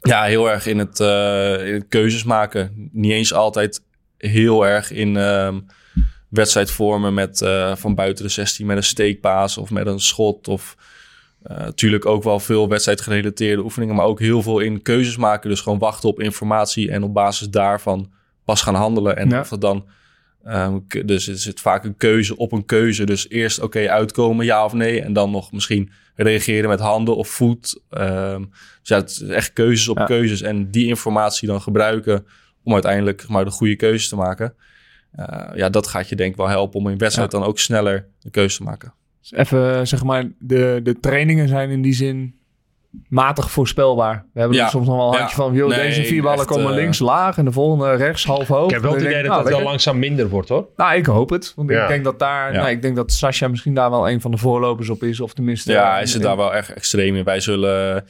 [0.00, 2.88] ja, heel erg in het, eh, in het keuzes maken.
[2.92, 3.82] Niet eens altijd
[4.16, 5.58] heel erg in ehm
[6.28, 10.48] wedstrijdvormen met eh, van buiten de 16 met een steekpaas of met een schot.
[10.48, 10.76] Of
[11.44, 15.50] natuurlijk ook wel veel wedstrijdgerelateerde oefeningen, maar ook heel veel in keuzes maken.
[15.50, 18.10] Dus gewoon wachten op informatie en op basis daarvan
[18.44, 19.16] pas gaan handelen.
[19.16, 19.40] En Ja.
[19.40, 19.86] of dat dan.
[20.44, 23.04] ehm, dus er zit vaak een keuze op een keuze.
[23.04, 25.02] Dus eerst oké, uitkomen, ja of nee.
[25.02, 27.80] En dan nog misschien reageren met handen of voet.
[27.90, 28.40] Ehm,
[28.80, 30.04] dus ja, het is echt keuzes op Ja.
[30.04, 30.42] keuzes.
[30.42, 32.26] En die informatie dan gebruiken
[32.64, 34.54] om uiteindelijk maar, de goede keuzes te maken.
[35.12, 38.06] Eh, ja, dat gaat je denk ik wel helpen om in wedstrijd dan ook sneller
[38.22, 38.94] een keuze te maken.
[39.22, 42.34] Dus even zeg maar, de, de trainingen zijn in die zin
[43.08, 44.24] matig voorspelbaar.
[44.32, 44.64] We hebben Ja.
[44.64, 45.18] er soms nog wel een Ja.
[45.18, 47.94] handje van, joh, Nee, deze vier ballen echt, komen eh, links laag en de volgende
[47.94, 48.64] rechts half hoog.
[48.66, 50.66] Ik heb wel het idee denk dat ik, dat nou, wel langzaam minder wordt hoor.
[50.76, 51.52] Nou, ik hoop het.
[51.56, 51.82] Want Ja.
[51.82, 52.58] ik denk dat daar, Ja.
[52.58, 55.20] nou, ik denk dat Sascha misschien daar wel een van de voorlopers op is.
[55.20, 55.72] Of tenminste...
[55.72, 57.24] Ja, eh, hij zit daar wel erg extreem in.
[57.24, 58.04] Wij zullen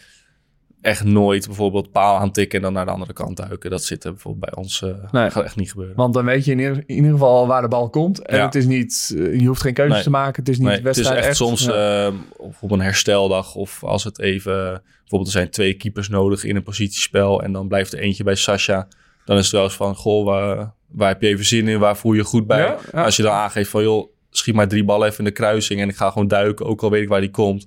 [0.83, 3.71] echt nooit bijvoorbeeld paal aantikken en dan naar de andere kant duiken.
[3.71, 5.31] Dat zit er bijvoorbeeld bij ons Nee.
[5.31, 5.97] gaat echt niet gebeuren.
[5.97, 8.21] Want dan weet je in ieder, in ieder geval waar de bal komt.
[8.27, 8.45] En Ja.
[8.45, 10.03] het is niet, eh, je hoeft geen keuzes Nee.
[10.05, 10.43] te maken.
[10.43, 12.07] Het is niet Nee, het is wedstrijd echt soms Ja.
[12.07, 14.83] eh, of op een hersteldag of als het even...
[15.01, 18.35] Bijvoorbeeld er zijn twee keepers nodig in een positiespel en dan blijft er eentje bij
[18.35, 18.89] Sasha.
[19.25, 21.79] Dan is het wel eens van, goh, waar, waar heb je even zin in?
[21.79, 22.77] Waar voel je je goed bij?
[22.93, 23.05] Ja.
[23.05, 25.89] Als je dan aangeeft van, joh, schiet maar drie ballen even in de kruising en
[25.89, 27.67] ik ga gewoon duiken, ook al weet ik waar die komt.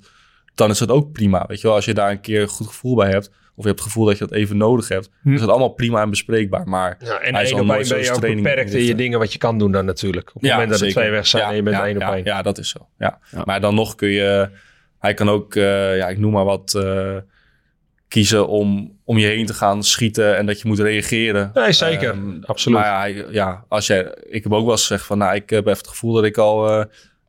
[0.55, 1.75] Dan is dat ook prima, weet je wel.
[1.75, 4.05] Als je daar een keer een goed gevoel bij hebt, of je hebt het gevoel
[4.05, 5.33] dat je dat even nodig hebt, Hm.
[5.33, 6.67] is dat allemaal prima en bespreekbaar.
[6.67, 8.73] Maar Ja, en Hij één zal op nooit één ben je zo'n ook training beperkt
[8.73, 10.29] in je dingen wat je kan doen dan natuurlijk.
[10.35, 11.01] Op het moment dat er zeker.
[11.01, 12.23] twee weg zijn Ja, en je bent ja, één op ja, één.
[12.23, 12.87] Ja, dat is zo.
[12.97, 13.19] Ja.
[13.31, 13.41] Ja.
[13.45, 14.49] Maar dan nog kun je...
[14.99, 17.15] Hij kan ook, eh, ja, ik noem maar wat, eh,
[18.07, 21.51] kiezen om om je heen te gaan schieten en dat je moet reageren.
[21.53, 22.09] Nee, zeker.
[22.09, 22.79] Ehm, Absoluut.
[22.79, 25.49] Maar ja, hij- ja, als jij, ik heb ook wel eens gezegd van, nou, ik
[25.49, 26.85] heb even het gevoel dat ik al eh,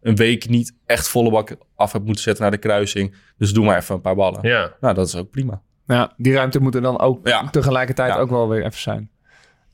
[0.06, 3.14] een week niet echt volle bak af heb moeten zetten naar de kruising.
[3.38, 4.38] Dus doe maar even een paar ballen.
[4.42, 4.72] ja.
[4.80, 5.62] Nou, dat is ook prima.
[5.86, 7.48] Ja, die ruimte moet er dan ook Ja.
[7.50, 8.18] tegelijkertijd Ja.
[8.18, 9.10] ook wel weer even zijn.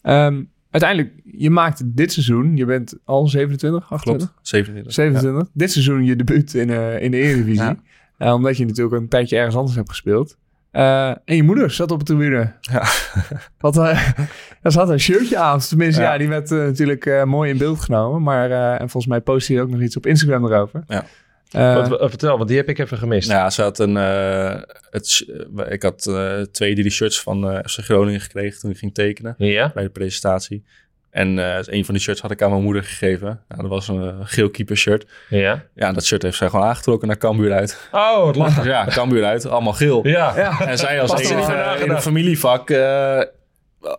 [0.03, 4.27] Ehm, uiteindelijk, je maakt dit seizoen, je bent al 27, 28?
[4.33, 4.93] Klopt, 27.
[4.93, 5.49] 27.
[5.55, 7.65] Dit seizoen je debuut in, eh, in de Eredivisie.
[7.65, 7.77] Ja.
[8.19, 10.37] Eh, omdat je natuurlijk een tijdje ergens anders hebt gespeeld.
[10.73, 12.53] Eh, en je moeder zat op de tribune.
[12.61, 12.83] Ja.
[13.59, 14.09] Wat, eh
[14.63, 15.59] daar zat een shirtje aan.
[15.59, 16.19] Tenminste, ja, Ja.
[16.19, 18.23] die werd eh, natuurlijk eh, mooi in beeld genomen.
[18.23, 20.83] Maar eh, en volgens mij postte hij ook nog iets op Instagram erover.
[20.87, 21.05] Ja.
[21.51, 23.29] Eh, Wat, wat- vertel, want die heb ik even gemist.
[23.29, 23.97] Nou ja, ze had een.
[23.97, 24.61] eh,
[24.91, 25.27] het,
[25.69, 29.35] ik had eh, twee, drie shirts van eh FC Groningen gekregen toen ik ging tekenen
[29.39, 29.71] Ja?
[29.75, 30.65] bij de presentatie.
[31.13, 33.41] En eh, een van die shirts had ik aan mijn moeder gegeven.
[33.49, 35.07] Nou, dat was een eh, geel keeper shirt.
[35.29, 35.63] Ja.
[35.75, 37.89] Ja, dat shirt heeft zij gewoon aangetrokken naar Cambuur uit.
[37.93, 38.63] Oh, wat lachen.
[38.63, 40.07] Dus ja, Cambuur uit, allemaal geel.
[40.09, 40.33] Ja.
[40.37, 40.61] ja.
[40.61, 43.21] En zij als enige in het familievak eh,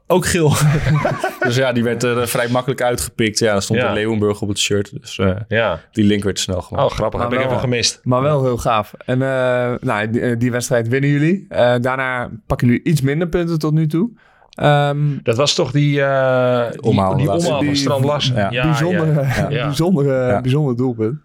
[0.07, 0.53] ook geel.
[1.45, 3.39] dus ja, die werd er eh, vrij makkelijk uitgepikt.
[3.39, 3.87] Ja, er stond Ja.
[3.87, 5.01] een Leeuwenburg op het shirt.
[5.01, 5.79] Dus eh, Ja.
[5.91, 6.89] die link werd snel gemaakt.
[6.91, 7.19] Oh, grappig.
[7.19, 7.99] Maar heb ik wel- even gemist.
[8.03, 8.93] Maar wel heel gaaf.
[9.05, 11.45] En eh, nou, die, die wedstrijd winnen jullie.
[11.49, 14.09] Eh, daarna pakken jullie iets minder punten tot nu toe.
[14.53, 18.35] Ehm, Dat was toch die, eh die, Omhaal die van Strand Larsen.
[18.51, 18.63] Ja.
[18.63, 19.49] bijzondere, ja.
[19.49, 19.65] Ja.
[19.65, 20.41] bijzondere, Ja.
[20.41, 21.19] bijzondere doelpunt.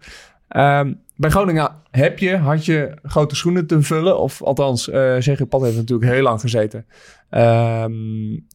[0.47, 4.19] Ehm, bij Groningen heb je, had je grote schoenen te vullen.
[4.19, 6.85] Of althans, eh zeg Pat heeft natuurlijk heel lang gezeten.
[7.29, 7.91] Ehm,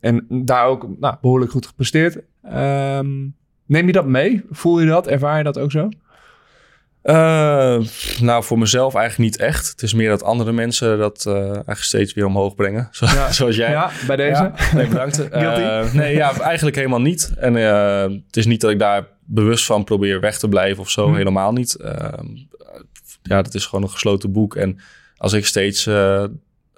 [0.01, 2.19] en daar ook nou, behoorlijk goed gepresteerd.
[2.43, 3.09] Ehm,
[3.67, 4.45] neem je dat mee?
[4.51, 5.07] Voel je dat?
[5.07, 5.89] Ervaar je dat ook zo?
[7.05, 7.79] Eh,
[8.21, 9.71] nou, voor mezelf eigenlijk niet echt.
[9.71, 12.89] Het is meer dat andere mensen dat eh, eigenlijk steeds weer omhoog brengen.
[12.93, 13.33] Zo- Ja.
[13.33, 13.71] Zoals jij.
[13.71, 14.43] Ja, bij deze?
[14.43, 15.29] Ja, nee, bedankt.
[15.29, 17.33] Eh, nee, ja, eigenlijk helemaal niet.
[17.37, 21.09] En het is niet dat ik daar bewust van probeer weg te blijven of zo.
[21.09, 21.15] Hm.
[21.15, 21.75] Helemaal niet.
[21.75, 22.27] Ehm,
[23.23, 24.57] ja, dat is gewoon een gesloten boek.
[24.57, 24.79] En
[25.17, 25.89] als ik steeds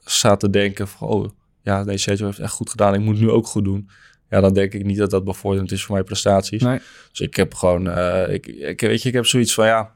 [0.04, 1.08] sta te denken van...
[1.08, 1.28] Oh,
[1.62, 2.94] ja, deze Sergio heeft echt goed gedaan.
[2.94, 3.88] Ik moet nu ook goed doen.
[4.30, 6.62] Ja, dan denk ik niet dat dat bevorderend is voor mijn prestaties.
[6.62, 6.78] Nee.
[7.10, 7.98] Dus ik heb gewoon...
[8.30, 9.66] ik, ik, weet je, ik heb zoiets van...
[9.66, 9.94] Ja,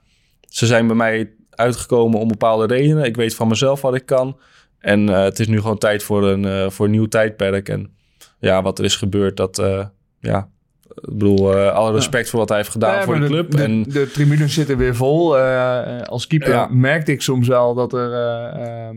[0.50, 3.04] ze zijn bij mij uitgekomen om bepaalde redenen.
[3.04, 4.38] Ik weet van mezelf wat ik kan.
[4.78, 7.68] En eh, het is nu gewoon tijd voor een, eh, voor een nieuw tijdperk.
[7.68, 7.94] En
[8.38, 9.58] ja, wat er is gebeurd, dat...
[9.58, 9.86] eh,
[10.20, 10.48] ja,
[10.94, 13.50] ik bedoel, eh, alle respect voor wat hij heeft gedaan Ja, voor de club.
[13.50, 15.38] De, en de tribunes zitten weer vol.
[15.38, 16.68] Eh, als keeper Ja.
[16.70, 18.12] merkte ik soms wel dat er...
[18.12, 18.96] eh, ehm,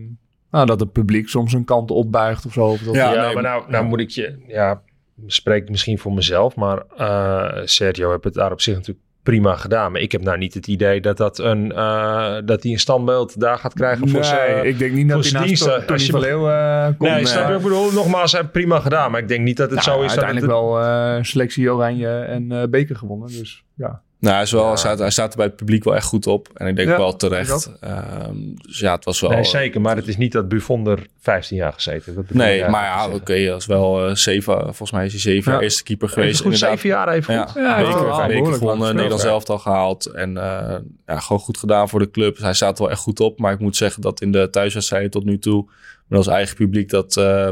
[0.51, 2.66] nou, dat het publiek soms een kant opbuigt of zo.
[2.66, 4.43] Of dat Ja, Ja, nee, maar nou, nou moet ik je...
[4.47, 4.82] Ja,
[5.28, 9.91] spreek misschien voor mezelf, maar eh, Sergio heeft het daar op zich natuurlijk prima gedaan.
[9.91, 13.39] Maar ik heb nou niet het idee dat, dat, een, eh, dat hij een standbeeld
[13.39, 14.65] daar gaat krijgen voor nee, zijn...
[14.65, 15.63] ik denk niet dat hij naast.
[15.63, 17.09] Tony Als je van Leeuw eh, komt.
[17.09, 19.11] Nee, snap Ik bedoel, nogmaals, hij heeft prima gedaan.
[19.11, 20.24] Maar ik denk niet dat het Nou, zo is dat het...
[20.24, 23.28] uiteindelijk wel eh, selectie Oranje en eh beker gewonnen.
[23.28, 24.01] Dus ja.
[24.24, 26.28] Nou, hij, is wel, hij, staat, hij staat er bij het publiek wel echt goed
[26.28, 26.49] op.
[26.53, 27.71] En ik denk Ja, wel terecht.
[27.80, 29.30] Ehm, dus ja, het was wel...
[29.30, 29.82] Nee, zeker.
[29.82, 32.15] Maar het is niet dat Buffon er 15 jaar gezeten heeft.
[32.17, 34.59] Dat bedoel Nee, maar ja, oké, dat is wel eh, zeven...
[34.61, 35.51] Volgens mij is hij zeven Ja.
[35.51, 36.32] jaar eerste keeper geweest.
[36.32, 36.80] het goed inderdaad.
[36.80, 37.53] zeven jaar even goed.
[37.55, 40.05] Ja, beker, lang gewonnen, gespeeld, Nederlands elftal gehaald.
[40.05, 42.38] En eh, ja, gewoon goed gedaan voor de club.
[42.38, 43.39] Hij staat er wel echt goed op.
[43.39, 45.69] Maar ik moet zeggen dat in de thuiswedstrijden tot nu toe...
[46.07, 46.89] met ons eigen publiek...
[46.89, 47.49] dat eh,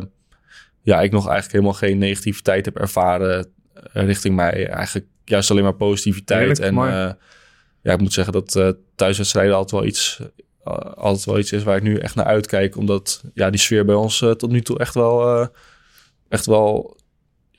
[0.81, 3.47] ja, ik nog eigenlijk helemaal geen negativiteit heb ervaren...
[3.93, 4.67] richting mij.
[4.67, 6.57] Eigenlijk juist alleen maar positiviteit.
[6.57, 7.13] Heerlijk, en eh,
[7.81, 10.21] ja, ik moet zeggen dat eh, thuiswedstrijden altijd wel iets...
[10.63, 12.77] eh, altijd wel iets is waar ik nu echt naar uitkijk.
[12.77, 15.39] Omdat ja, die sfeer bij ons tot nu toe echt wel...
[15.41, 15.47] eh,
[16.29, 16.97] echt wel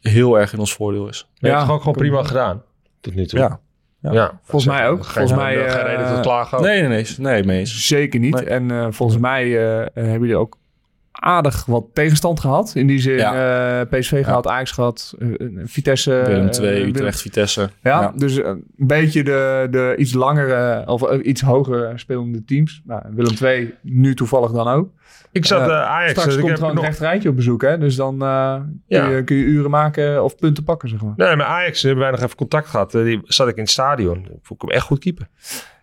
[0.01, 1.18] heel erg in ons voordeel is.
[1.35, 2.62] Je hebt Ja, ook gewoon kom- prima gedaan.
[3.01, 3.39] Tot nu toe.
[3.39, 3.61] Ja.
[4.01, 4.41] ja.
[4.43, 5.05] Volgens mij ook.
[5.05, 6.59] Geen, Volgens mij, geen reden tot klagen.
[6.59, 6.64] ook.
[6.64, 7.07] Nee, nee, nee.
[7.18, 7.87] Nee, mee eens.
[7.87, 8.35] Zeker niet.
[8.35, 8.45] Nee.
[8.45, 10.59] En eh, volgens mij eh, hebben jullie ook
[11.12, 12.72] aardig wat tegenstand gehad.
[12.74, 15.28] In die zin eh, PSV gehad, Ajax gehad, eh,
[15.64, 16.22] Vitesse.
[16.26, 17.70] Willem eh, 2, Willem- Utrecht, Vitesse.
[17.82, 22.82] Ja, dus een beetje de, de iets langere of iets hoger spelende teams.
[22.84, 24.88] Nou, Willem 2 nu toevallig dan ook.
[25.32, 26.10] Ik zat Eh, eh, Ajax.
[26.10, 26.84] Straks dus ik komt heb gewoon nog...
[26.84, 27.62] een recht rijtje op bezoek.
[27.62, 27.78] Hè?
[27.78, 28.54] Dus dan eh,
[28.88, 31.12] kun, je, kun je uren maken of punten pakken, zeg maar.
[31.16, 32.94] Nee, met Ajax hebben wij nog even contact gehad.
[32.94, 34.26] Eh, die zat ik in het stadion.
[34.42, 35.28] Vond ik hem echt goed keeper.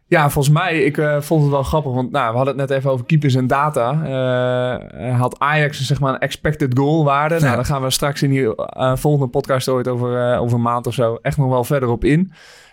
[0.10, 1.92] Ja, volgens mij, ik eh, vond het wel grappig.
[1.92, 3.92] Want nou, we hadden het net even over keepers en data.
[4.92, 7.40] Eh, had Ajax zeg maar een expected goal waarde.
[7.40, 10.62] Nou, daar gaan we straks in die eh, volgende podcast ooit over, eh, over een
[10.62, 12.32] maand of zo echt nog wel verder op in.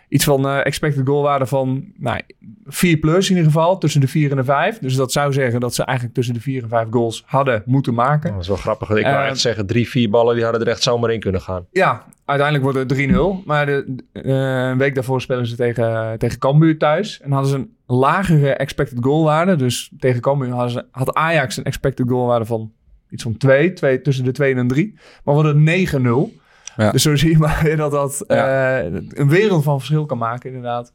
[0.08, 2.20] Iets van eh, expected goal waarde van nou,
[2.66, 4.78] 4 plus in ieder geval, tussen de 4 en de 5.
[4.78, 7.94] Dus dat zou zeggen dat ze eigenlijk tussen de 4 en 5 goals hadden moeten
[7.94, 8.32] maken.
[8.32, 8.90] Dat is wel grappig.
[8.90, 11.40] Ik wou Eh, echt zeggen, drie, vier ballen, die hadden er echt zomaar in kunnen
[11.40, 11.66] gaan.
[11.70, 13.42] Ja, uiteindelijk wordt het 3-0.
[13.44, 14.22] Maar de, eh,
[14.68, 17.20] een week daarvoor spelen ze tegen, tegen Cambuur thuis.
[17.20, 19.56] En hadden ze een lagere expected goal waarde.
[19.56, 22.72] Dus tegen Cambuur hadden ze, had Ajax een expected goal waarde van
[23.10, 23.72] iets van 2.
[23.72, 24.94] 2 tussen de 2 en 3.
[25.24, 26.32] Maar we hadden 9-0.
[26.76, 26.90] Ja.
[26.90, 30.48] Dus zo zie je maar weer dat dat eh, een wereld van verschil kan maken
[30.50, 30.92] inderdaad.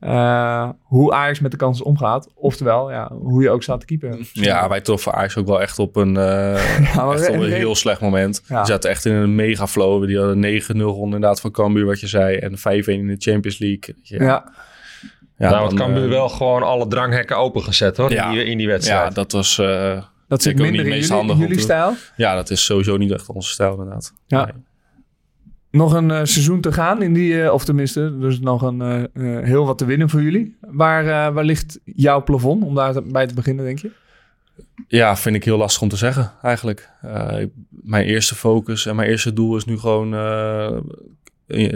[0.00, 2.28] Eh, hoe Ajax met de kansen omgaat.
[2.34, 4.26] Oftewel, ja, hoe je ook staat te keepen.
[4.32, 7.74] Ja, wij troffen Ajax ook wel echt op een, eh, Ja, echt op een heel
[7.74, 8.42] slecht moment.
[8.48, 8.56] Ja.
[8.56, 10.06] Die zaten echt in een mega flow.
[10.06, 12.36] Die hadden 9-0 gewonnen inderdaad van Cambuur, wat je zei.
[12.36, 12.62] En 5-1
[13.00, 13.94] in de Champions League.
[14.02, 14.44] Ja, Ja,
[15.36, 18.24] ja, nou, het eh, wel gewoon alle dranghekken opengezet hoor, Ja.
[18.24, 19.08] in, die, in die wedstrijd.
[19.08, 19.58] Ja, dat was...
[19.58, 21.92] eh, dat zit minder niet in meest jullie, jullie stijl.
[22.16, 24.12] ja, dat is sowieso niet echt onze stijl inderdaad.
[24.26, 24.44] Ja.
[24.44, 24.54] Nee.
[25.70, 29.38] Nog een eh, seizoen te gaan in die, eh, of tenminste, dus nog een eh,
[29.44, 30.56] heel wat te winnen voor jullie.
[30.60, 33.90] Waar, waar ligt jouw plafond om daarbij te beginnen, denk je?
[34.88, 36.90] Ja, vind ik heel lastig om te zeggen eigenlijk.
[37.68, 40.10] Mijn eerste focus en mijn eerste doel is nu gewoon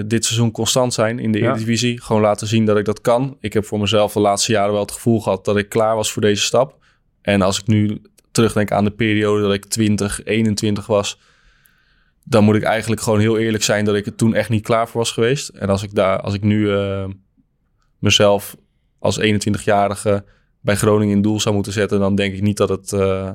[0.06, 1.44] dit seizoen constant zijn in de Ja.
[1.44, 2.00] Eredivisie.
[2.02, 3.36] Gewoon laten zien dat ik dat kan.
[3.40, 6.12] Ik heb voor mezelf de laatste jaren wel het gevoel gehad dat ik klaar was
[6.12, 6.76] voor deze stap.
[7.22, 11.18] En als ik nu terugdenk aan de periode dat ik 20, 21 was,
[12.24, 14.88] dan moet ik eigenlijk gewoon heel eerlijk zijn dat ik er toen echt niet klaar
[14.88, 15.48] voor was geweest.
[15.48, 17.04] En als ik, daar, als ik nu eh,
[17.98, 18.56] mezelf
[18.98, 20.24] als 21-jarige
[20.60, 23.30] bij Groningen in doel zou moeten zetten, dan denk ik niet dat het eh,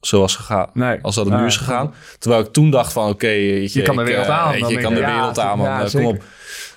[0.00, 0.70] zo was gegaan.
[0.72, 0.98] Nee.
[1.02, 1.94] Als dat het nu is gegaan.
[2.18, 4.94] Terwijl ik toen dacht van oké, Je kan de wereld eh, aan, weet Je, kan
[4.94, 5.66] de wereld aan, man.
[5.66, 6.22] ja, Eh, kom op.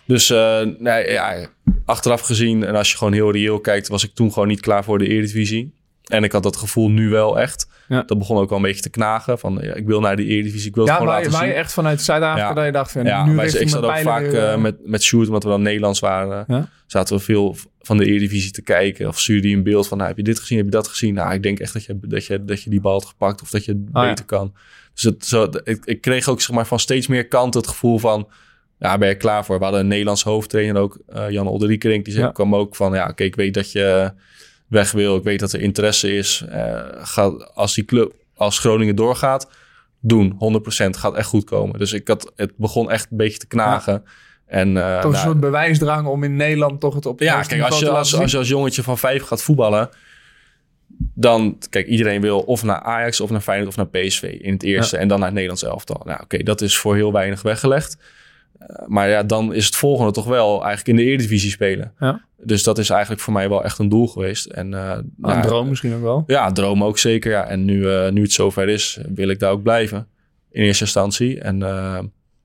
[0.06, 0.30] Dus
[0.78, 1.48] nee, ja,
[1.86, 4.84] achteraf gezien, en als je gewoon heel reëel kijkt, was ik toen gewoon niet klaar
[4.84, 5.74] voor de Eredivisie.
[6.08, 7.68] En ik had dat gevoel nu wel echt.
[7.88, 8.04] Ja.
[8.06, 9.40] Dat begon ook wel een beetje te knagen.
[9.40, 11.40] Van ja, ik wil naar de Eredivisie, ik wil het Ja, gewoon waar, je- laten
[11.40, 11.58] waar zien.
[11.58, 12.54] je echt vanuit Zuid-Afrika Ja.
[12.54, 15.04] dat je dacht van, Ja, nu wij, ik zat ook vaak eh, eh, met, met
[15.04, 16.70] Sjoerd, omdat we dan Nederlands waren.
[16.88, 19.08] Zaten we veel van de Eredivisie te kijken.
[19.08, 21.14] Of stuurde die een beeld van, nou, heb je dit gezien, heb je dat gezien?
[21.14, 23.50] Nou, ik denk echt dat je, dat je, dat je die bal had gepakt of
[23.50, 24.08] dat je het ja.
[24.10, 24.54] beter kan.
[24.94, 27.98] Dus het, zo, ik, ik kreeg ook zeg maar, van steeds meer kanten het gevoel
[27.98, 28.28] van,
[28.80, 29.58] ja, ben je klaar voor?
[29.58, 32.06] We hadden een Nederlands hoofdtrainer ook, eh, Jan Olderiekerink.
[32.06, 34.12] Die zei, kwam ook van, ja, oké, ik weet dat je
[34.68, 35.16] weg wil.
[35.16, 36.44] Ik weet dat er interesse is.
[36.98, 39.50] Ga, als die club, als Groningen doorgaat,
[40.00, 40.38] doen.
[40.86, 41.80] 100% gaat echt goed komen.
[41.80, 44.04] Dus ik had, het begon echt een beetje te knagen.
[44.46, 47.42] En, eh, toch een nou, soort bewijsdrang om in Nederland toch het op het ja,
[47.42, 49.90] kijk, als je te als, als je als jongetje van vijf gaat voetballen,
[51.14, 54.64] dan, kijk, iedereen wil of naar Ajax of naar Feyenoord of naar PSV in het
[54.64, 56.02] eerste en dan naar het Nederlands elftal.
[56.06, 57.98] Nou, oké, dat is voor heel weinig weggelegd.
[58.60, 61.94] Eh, maar ja, dan is het volgende toch wel eigenlijk in de Eredivisie spelen.
[62.00, 62.26] Ja.
[62.42, 64.46] Dus dat is eigenlijk voor mij wel echt een doel geweest.
[64.46, 66.24] En, eh, een droom misschien ook wel.
[66.28, 67.32] Ja, droom ook zeker.
[67.32, 67.48] Ja.
[67.48, 70.08] En nu, eh, nu het zover is, wil ik daar ook blijven.
[70.52, 71.40] In eerste instantie.
[71.40, 71.60] En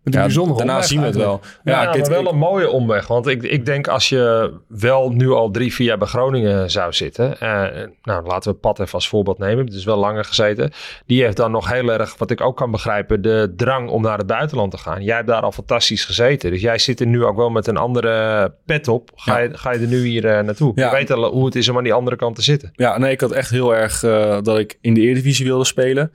[0.02, 1.40] Met een ja, bijzondere daarna omweg zien we het wel.
[1.64, 3.06] Ja, kijk, maar wel ik- een mooie omweg.
[3.06, 6.92] Want ik, ik denk als je wel nu al drie, vier jaar bij Groningen zou
[6.92, 7.40] zitten.
[7.40, 7.64] eh,
[8.02, 9.64] nou, laten we Pat even als voorbeeld nemen.
[9.64, 10.70] Het is wel langer gezeten.
[11.06, 14.18] Die heeft dan nog heel erg, wat ik ook kan begrijpen, de drang om naar
[14.18, 15.02] het buitenland te gaan.
[15.02, 16.50] Jij hebt daar al fantastisch gezeten.
[16.50, 19.10] Dus jij zit er nu ook wel met een andere pet op.
[19.14, 20.72] Ga, je, ga je er nu hier eh, naartoe?
[20.74, 20.90] Ja.
[20.90, 22.70] Je weet al hoe het is om aan die andere kant te zitten.
[22.74, 26.10] Ja, nee, ik had echt heel erg eh, dat ik in de Eredivisie wilde spelen.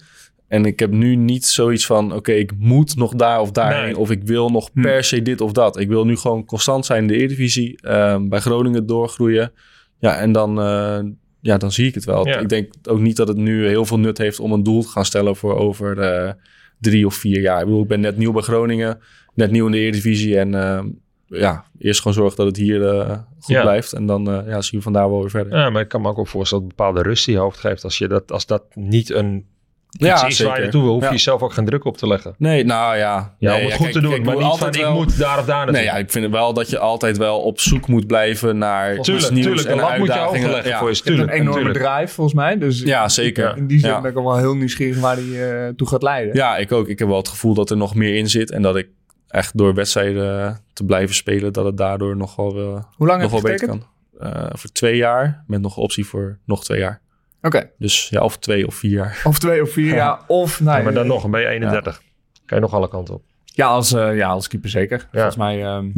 [0.47, 3.83] En ik heb nu niet zoiets van, oké, ik moet nog daar of daarheen.
[3.85, 3.97] Nee.
[3.97, 4.81] Of ik wil nog Hm.
[4.81, 5.79] per se dit of dat.
[5.79, 7.81] Ik wil nu gewoon constant zijn in de Eredivisie.
[7.81, 9.51] ehm, bij Groningen doorgroeien.
[9.99, 10.99] Ja, en dan, eh,
[11.41, 12.27] ja, dan zie ik het wel.
[12.27, 12.37] Ja.
[12.39, 14.87] Ik denk ook niet dat het nu heel veel nut heeft om een doel te
[14.87, 16.31] gaan stellen voor over eh,
[16.79, 17.59] drie of vier jaar.
[17.59, 18.99] Ik bedoel, ik ben net nieuw bij Groningen.
[19.33, 20.37] Net nieuw in de Eredivisie.
[20.39, 20.87] En ehm,
[21.27, 23.61] ja, eerst gewoon zorgen dat het hier eh, goed Ja.
[23.61, 23.93] blijft.
[23.93, 25.57] En dan eh, ja, zien we vandaar wel weer verder.
[25.57, 27.83] Ja, maar ik kan me ook wel voorstellen dat bepaalde rust die je hoofd geeft.
[27.83, 29.45] Als, je dat, als dat niet een
[29.89, 30.59] Ja, is waar je zeker.
[30.61, 31.11] naartoe wil, hoef je Ja.
[31.11, 32.35] jezelf ook geen druk op te leggen.
[32.37, 33.35] Nee, nou ja.
[33.39, 34.75] Ja, nee, om het ja, goed kijk, te doen, kijk, maar moet niet van altijd
[34.75, 35.75] ik wel- moet daar of daar naartoe.
[35.75, 39.05] Nee, ja, ik vind wel dat je altijd wel op zoek moet blijven naar iets
[39.07, 39.67] Tuurlijk, nieuws tuurlijk.
[39.67, 40.39] en moet je uitdagingen.
[40.39, 40.77] overleggen ja.
[40.79, 41.79] voor je hebt een tuurlijk, enorme tuurlijk.
[41.85, 42.57] drive volgens mij.
[42.57, 43.57] Dus Ja, zeker.
[43.57, 44.01] in die zin Ja.
[44.01, 46.35] ben ik al wel heel nieuwsgierig waar die eh, toe gaat leiden.
[46.35, 46.87] Ja, ik ook.
[46.87, 48.51] Ik heb wel het gevoel dat er nog meer in zit.
[48.51, 48.87] En dat ik
[49.27, 53.31] echt door wedstrijden te blijven spelen, dat het daardoor nog wel, eh, Hoe lang nog
[53.31, 53.83] heb wel je beter kan.
[54.19, 57.01] Eh, voor twee jaar, met nog optie voor nog twee jaar.
[57.41, 57.69] Oké.
[57.77, 59.21] Dus ja, of twee of vier jaar.
[59.23, 60.19] Of twee of vier jaar.
[60.27, 62.01] Of, nou, Ja, maar dan nog, dan ben je 31.
[62.45, 63.23] Kan je nog alle kanten op.
[63.45, 65.07] Ja, als, eh, ja, als keeper zeker.
[65.11, 65.89] Volgens mij ehm,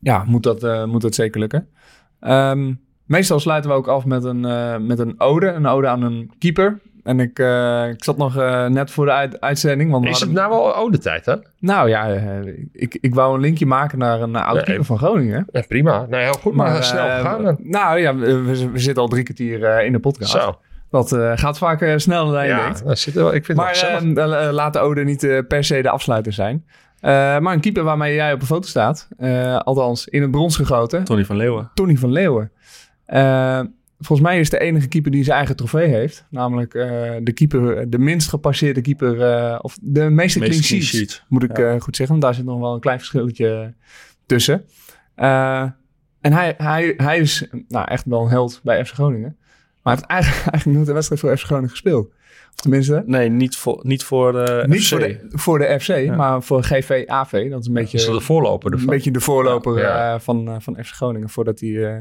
[0.00, 1.68] ja, moet, dat, eh, moet dat zeker lukken.
[2.20, 2.72] Ehm,
[3.04, 5.46] meestal sluiten we ook af met een, eh, met een ode.
[5.46, 6.80] Een ode aan een keeper.
[7.08, 9.90] En ik, eh, ik zat nog eh, net voor de uit- uitzending.
[9.90, 11.44] Want Is het nou wel oude tijd dan?
[11.60, 12.22] Nou ja, eh,
[12.72, 14.64] ik, ik wou een linkje maken naar een oude Nee.
[14.64, 15.46] keeper van Groningen.
[15.52, 16.06] Ja, prima.
[16.08, 16.54] Nee, heel goed.
[16.54, 17.56] Maar, Maar snel gegaan.
[17.62, 20.30] Nou ja, we, zitten al drie kwartier eh, in de podcast.
[20.30, 20.58] Zo.
[20.90, 22.84] Dat eh, gaat vaak eh, sneller dan je Ja, denkt.
[22.86, 23.66] dat zit er wel, ik vind het
[24.16, 26.64] Maar eh, eh, laat de Ode niet per se de afsluiter zijn.
[27.00, 29.08] Eh, maar een keeper waarmee jij op een foto staat.
[29.18, 31.04] eh, althans, in het brons gegoten.
[31.04, 31.70] Tony van Leeuwen.
[31.74, 32.50] Tony van Leeuwen.
[33.98, 36.24] Volgens mij is de enige keeper die zijn eigen trofee heeft.
[36.30, 39.20] Namelijk eh, de keeper, de minst gepasseerde keeper.
[39.22, 41.74] eh, of de meeste Meeste clean sheets, moet ik Ja.
[41.74, 42.14] eh, goed zeggen.
[42.18, 43.74] Want daar zit nog wel een klein verschilletje
[44.26, 44.64] tussen.
[46.20, 49.36] En hij, hij, hij is nou, echt wel een held bij FC Groningen.
[49.82, 52.12] Maar hij heeft eigenlijk, eigenlijk nooit een wedstrijd voor FC Groningen gespeeld.
[52.62, 54.88] Tenminste, Nee, niet voor, niet voor de niet FC.
[54.88, 57.50] voor de, voor de FC, maar voor GV-AV.
[57.50, 57.98] Dat is een beetje...
[57.98, 60.14] Is dat de voorloper Een beetje de voorloper Ja.
[60.14, 61.28] eh, van, eh, van FC Groningen.
[61.28, 61.68] Voordat hij...
[61.70, 61.96] eh,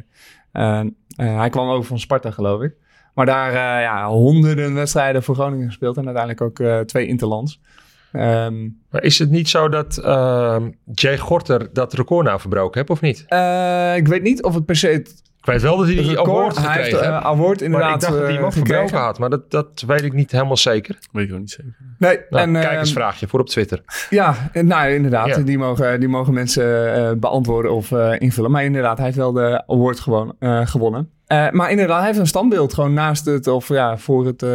[0.52, 0.80] eh,
[1.16, 2.76] eh, hij kwam over van Sparta, geloof ik.
[3.14, 5.98] Maar daar eh, ja, honderden wedstrijden voor Groningen gespeeld.
[5.98, 7.62] En uiteindelijk ook eh, twee interlands.
[8.12, 12.90] Ehm, Maar is het niet zo dat ehm, Jay Gorter dat record nou verbroken heeft
[12.90, 13.26] of niet?
[13.28, 16.10] eh, ik weet niet of het per se het Ik weet wel dat hij die
[16.10, 16.28] record...
[16.28, 18.98] award Hij heeft gekregen eh, award Maar inderdaad ik dacht dat hij hem eh, gekregen.
[18.98, 19.20] had.
[19.20, 20.98] Maar dat, dat weet ik niet helemaal zeker.
[21.12, 21.76] Weet ik ook niet zeker.
[21.98, 23.82] Nee, Nou, en, ehm, kijkersvraagje voor op Twitter.
[24.10, 25.28] Ja, en nou inderdaad.
[25.28, 25.38] Ja.
[25.38, 28.52] Die, mogen, die mogen mensen eh, beantwoorden of eh, invullen.
[28.52, 31.10] Maar inderdaad, hij heeft wel de award gewoon, eh, gewonnen.
[31.28, 34.50] Eh, maar inderdaad, hij heeft een standbeeld gewoon naast het, of ja, voor het eh,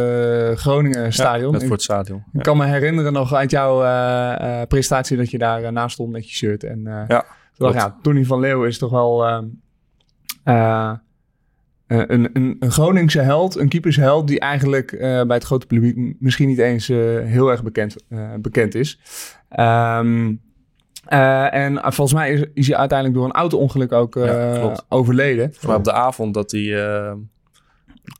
[0.57, 1.51] Groningen stadion.
[1.51, 2.23] Net Ik- voor het stadion.
[2.33, 5.93] Ik kan me herinneren nog uit jouw eh, eh, presentatie dat je daar eh, naast
[5.93, 6.63] stond met je shirt.
[6.63, 7.25] En eh Ja,
[7.57, 9.45] toen dacht ja, Tony van Leeuwen is toch wel ehm,
[10.43, 10.89] eh,
[11.87, 16.15] eh, een, een, een Groningse held, een keepersheld die eigenlijk eh, bij het grote publiek
[16.19, 18.99] misschien niet eens eh, heel erg bekend, eh, bekend is.
[19.49, 20.33] Ehm,
[21.05, 24.25] eh, en volgens mij is, is hij uiteindelijk door een auto-ongeluk ook eh,
[24.55, 25.53] Ja, overleden.
[25.67, 26.61] Maar op de avond dat hij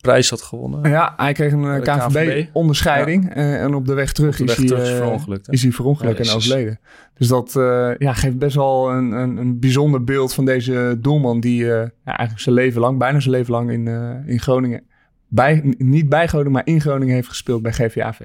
[0.01, 0.89] prijs had gewonnen.
[0.89, 2.27] Ja, hij kreeg een eh, De KNVB.
[2.27, 3.33] KNVB-onderscheiding.
[3.33, 6.35] eh, en op de weg terug, is, hij, is eh, verongelukt, is hij verongelukt en
[6.35, 6.79] overleden.
[7.13, 7.51] Dus dat
[7.97, 11.39] ja, geeft best wel een, een, een bijzonder beeld van deze doelman...
[11.39, 13.87] die ja, eigenlijk zijn leven lang, bijna zijn leven lang in,
[14.27, 14.83] in Groningen...
[15.27, 18.19] Bij, niet bij Groningen, maar in Groningen heeft gespeeld bij GVAV.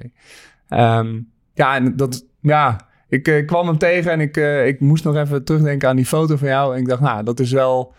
[0.67, 1.19] Ehm,
[1.53, 2.25] ja, en dat...
[2.41, 4.37] Ja, ik kwam hem tegen en ik,
[4.67, 6.73] ik moest nog even terugdenken aan die foto van jou.
[6.73, 7.93] En ik dacht, nou, dat is wel...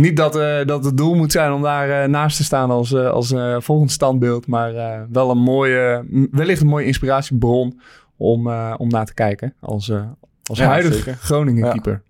[0.00, 2.92] Niet dat, eh, dat het doel moet zijn om daar eh, naast te staan als,
[2.92, 4.46] eh, als volgend standbeeld.
[4.46, 7.80] Maar eh, wel een mooie, wellicht een mooie inspiratiebron
[8.16, 9.54] om, eh, om naar te kijken.
[9.60, 10.02] Als, eh
[10.44, 11.14] als Ja, huidige zeker.
[11.14, 11.70] Groningen Ja.
[11.72, 12.02] keeper.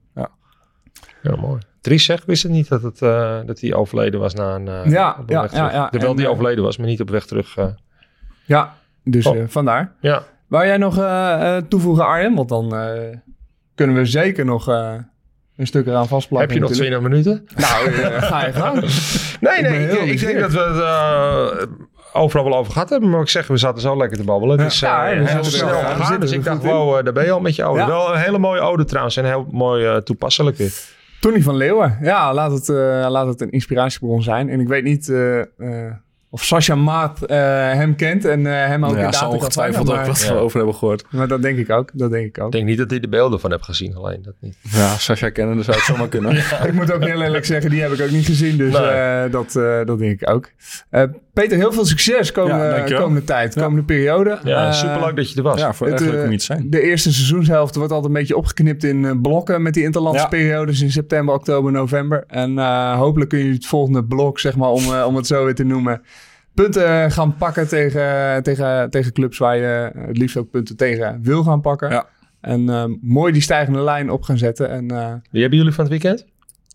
[1.22, 1.60] Ja, mooi.
[1.80, 4.90] Dries zegt, wist het niet dat, het, eh, dat hij overleden was na een uh,
[4.92, 5.70] Ja, op de ja, weg terug.
[5.70, 5.88] ja, ja.
[5.88, 7.56] Terwijl eh, overleden was, maar niet op weg terug.
[7.56, 7.66] eh.
[8.44, 8.74] Ja,
[9.04, 9.36] dus Oh.
[9.36, 9.92] eh, vandaar.
[10.00, 10.94] ja, Wou jij nog
[11.68, 12.34] toevoegen Arjen?
[12.34, 13.16] Want dan eh,
[13.74, 14.94] kunnen we zeker nog eh,
[15.58, 16.48] een stuk eraan vastplakken.
[16.48, 17.00] heb je nog natuurlijk.
[17.22, 17.48] 20 minuten?
[17.56, 18.74] Nou, eh, ga je gang.
[19.40, 20.80] Nee, nee, ik, ik denk dat we het
[21.62, 21.66] eh,
[22.22, 23.10] overal wel over gehad hebben.
[23.10, 24.58] Maar ik zeg, we zaten zo lekker te babbelen.
[24.60, 25.98] Het is Ja, eh, we heel zitten snel er- we gegaan.
[26.06, 27.62] zitten Dus ik dacht, wow, eh, daar ben je al met je.
[27.62, 27.86] Ja.
[27.86, 29.16] Wel een hele mooie ode trouwens.
[29.16, 30.72] En heel mooi toepasselijk weer.
[31.20, 31.98] Tony van Leeuwen.
[32.02, 32.76] Ja, laat het, eh,
[33.08, 34.48] laat het een inspiratiebron zijn.
[34.48, 35.46] En ik weet niet eh, eh,
[36.30, 37.36] of Sascha Maat eh,
[37.72, 40.32] hem kent en eh, hem ook ja, in zal kan ongetwijfeld ook wat Ja.
[40.32, 41.04] we over hebben gehoord.
[41.10, 41.90] maar dat denk ik ook.
[41.94, 42.46] Dat denk ik ook.
[42.46, 43.96] Ik denk niet dat hij de beelden van hebt gezien.
[43.96, 44.56] Alleen dat niet.
[44.62, 46.36] Ja, Sascha kennen, dan zou het zomaar kunnen.
[46.68, 48.56] Ik moet ook heel eerlijk zeggen, die heb ik ook niet gezien.
[48.56, 48.82] Dus Nee.
[48.82, 50.50] eh, dat, eh, dat denk ik ook.
[51.40, 54.38] Peter, heel veel succes komende, Ja, komende tijd, komende periode.
[54.44, 55.60] Ja, Eh, superleuk dat je er was.
[55.60, 56.70] Ja, voor Het, echt leuk eh, om hier te zijn.
[56.70, 60.28] De eerste seizoenshelft wordt altijd een beetje opgeknipt in eh, blokken met die interlandse Ja.
[60.28, 62.24] periodes in september, oktober, november.
[62.26, 65.54] En eh, hopelijk kun je het volgende blok, zeg maar, om, om het zo weer
[65.54, 66.02] te noemen,
[66.54, 71.42] punten gaan pakken tegen, tegen, tegen clubs waar je het liefst ook punten tegen wil
[71.42, 71.90] gaan pakken.
[71.90, 72.06] Ja.
[72.40, 74.70] En eh, mooi die stijgende lijn op gaan zetten.
[74.70, 76.26] En eh, Wie hebben jullie van het weekend?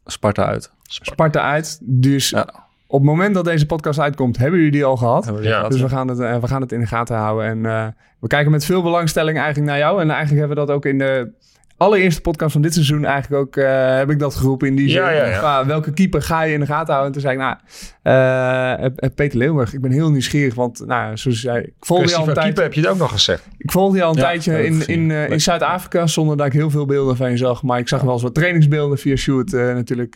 [0.06, 0.72] Sparta uit.
[0.84, 1.80] Sparta uit.
[1.82, 2.63] Dus Ja.
[2.94, 5.24] Op het moment dat deze podcast uitkomt, hebben jullie die al gehad.
[5.24, 5.68] Die Ja.
[5.68, 7.46] Dus we gaan, het, eh, we gaan het in de gaten houden.
[7.46, 7.88] En eh,
[8.20, 10.02] we kijken met veel belangstelling eigenlijk naar jou.
[10.02, 11.32] En eigenlijk hebben we dat ook in de
[11.78, 13.56] allereerste podcast van dit seizoen eigenlijk ook...
[13.56, 15.02] eh, heb ik dat geroepen in die zin.
[15.02, 17.06] Ja, ja, welke keeper ga je in de gaten houden?
[17.06, 17.58] En toen zei ik, nou,
[18.02, 19.74] eh, eh, Peter Leeuwenberg.
[19.74, 21.62] Ik ben heel nieuwsgierig, want nou, zoals jij...
[21.62, 23.48] Ik volgde je al een van tijd, keeper heb je het ook nog gezegd.
[23.58, 25.42] ik volgde je al een Ja, tijdje in, in, eh, in.
[25.42, 27.64] Zuid-Afrika, zonder dat ik heel veel beelden van je zag.
[27.64, 30.16] Maar ik zag wel eens wat trainingsbeelden via Shoot eh, natuurlijk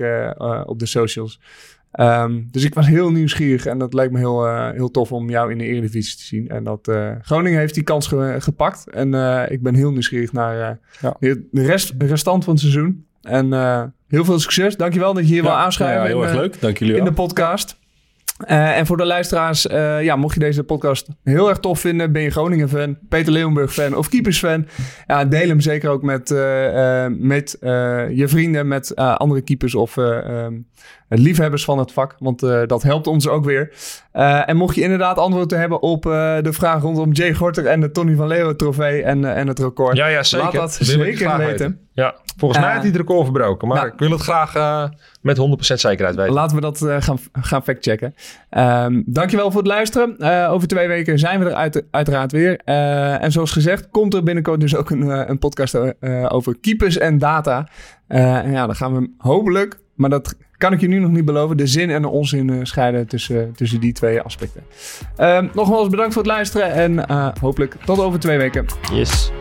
[0.65, 1.39] op de socials.
[1.97, 5.29] Ehm, dus ik was heel nieuwsgierig en dat leek me heel, eh, heel tof om
[5.29, 6.49] jou in de Eredivisie te zien.
[6.49, 8.89] En dat eh, Groningen heeft die kans ge- gepakt.
[8.89, 11.15] En eh, ik ben heel nieuwsgierig naar Ja.
[11.19, 13.05] de rest, de restant van het seizoen.
[13.21, 13.53] En
[14.07, 14.77] heel veel succes.
[14.77, 16.61] Dankjewel dat je hier wil aanschrijven Ja, heel in, erg leuk.
[16.61, 17.09] Dank jullie in wel.
[17.09, 17.77] de podcast.
[18.45, 19.61] En voor de luisteraars,
[20.01, 24.09] ja, mocht je deze podcast heel erg tof vinden, ben je Groningen-fan, Peter Leeuwenburg-fan of
[24.09, 24.65] Keepers-fan,
[25.07, 26.29] ja, deel hem zeker ook met,
[27.19, 27.57] met
[28.13, 30.53] je vrienden, met andere keepers of eh, ehm,
[31.09, 33.73] liefhebbers van het vak, want eh, dat helpt ons ook weer.
[34.11, 36.11] Eh, en mocht je inderdaad antwoorden hebben op eh,
[36.41, 39.59] de vraag rondom Jay Gorter en de Tony van Leeuwen trofee en, eh, en het
[39.59, 40.45] record, Ja, ja, zeker.
[40.45, 41.79] laat dat Wil zeker weten.
[41.93, 43.67] Ja, volgens mij Eh, heeft hij het record verbroken.
[43.67, 44.83] Maar nou, ik wil het graag eh,
[45.21, 46.33] met 100% zekerheid weten.
[46.33, 48.15] Laten we dat eh, gaan, gaan factchecken.
[48.49, 50.17] Ehm dankjewel voor het luisteren.
[50.17, 52.59] Eh, over twee weken zijn we er uit, uiteraard weer.
[52.65, 56.57] Eh, en zoals gezegd komt er binnenkort dus ook een, eh, een podcast eh, over
[56.61, 57.67] keepers en data.
[58.07, 61.25] Eh, en ja, dan gaan we hopelijk, maar dat kan ik je nu nog niet
[61.25, 64.63] beloven, de zin en de onzin eh, scheiden tussen, tussen die twee aspecten.
[65.15, 68.65] Ehm, nogmaals bedankt voor het luisteren en eh, hopelijk tot over twee weken.
[68.93, 69.31] Yes.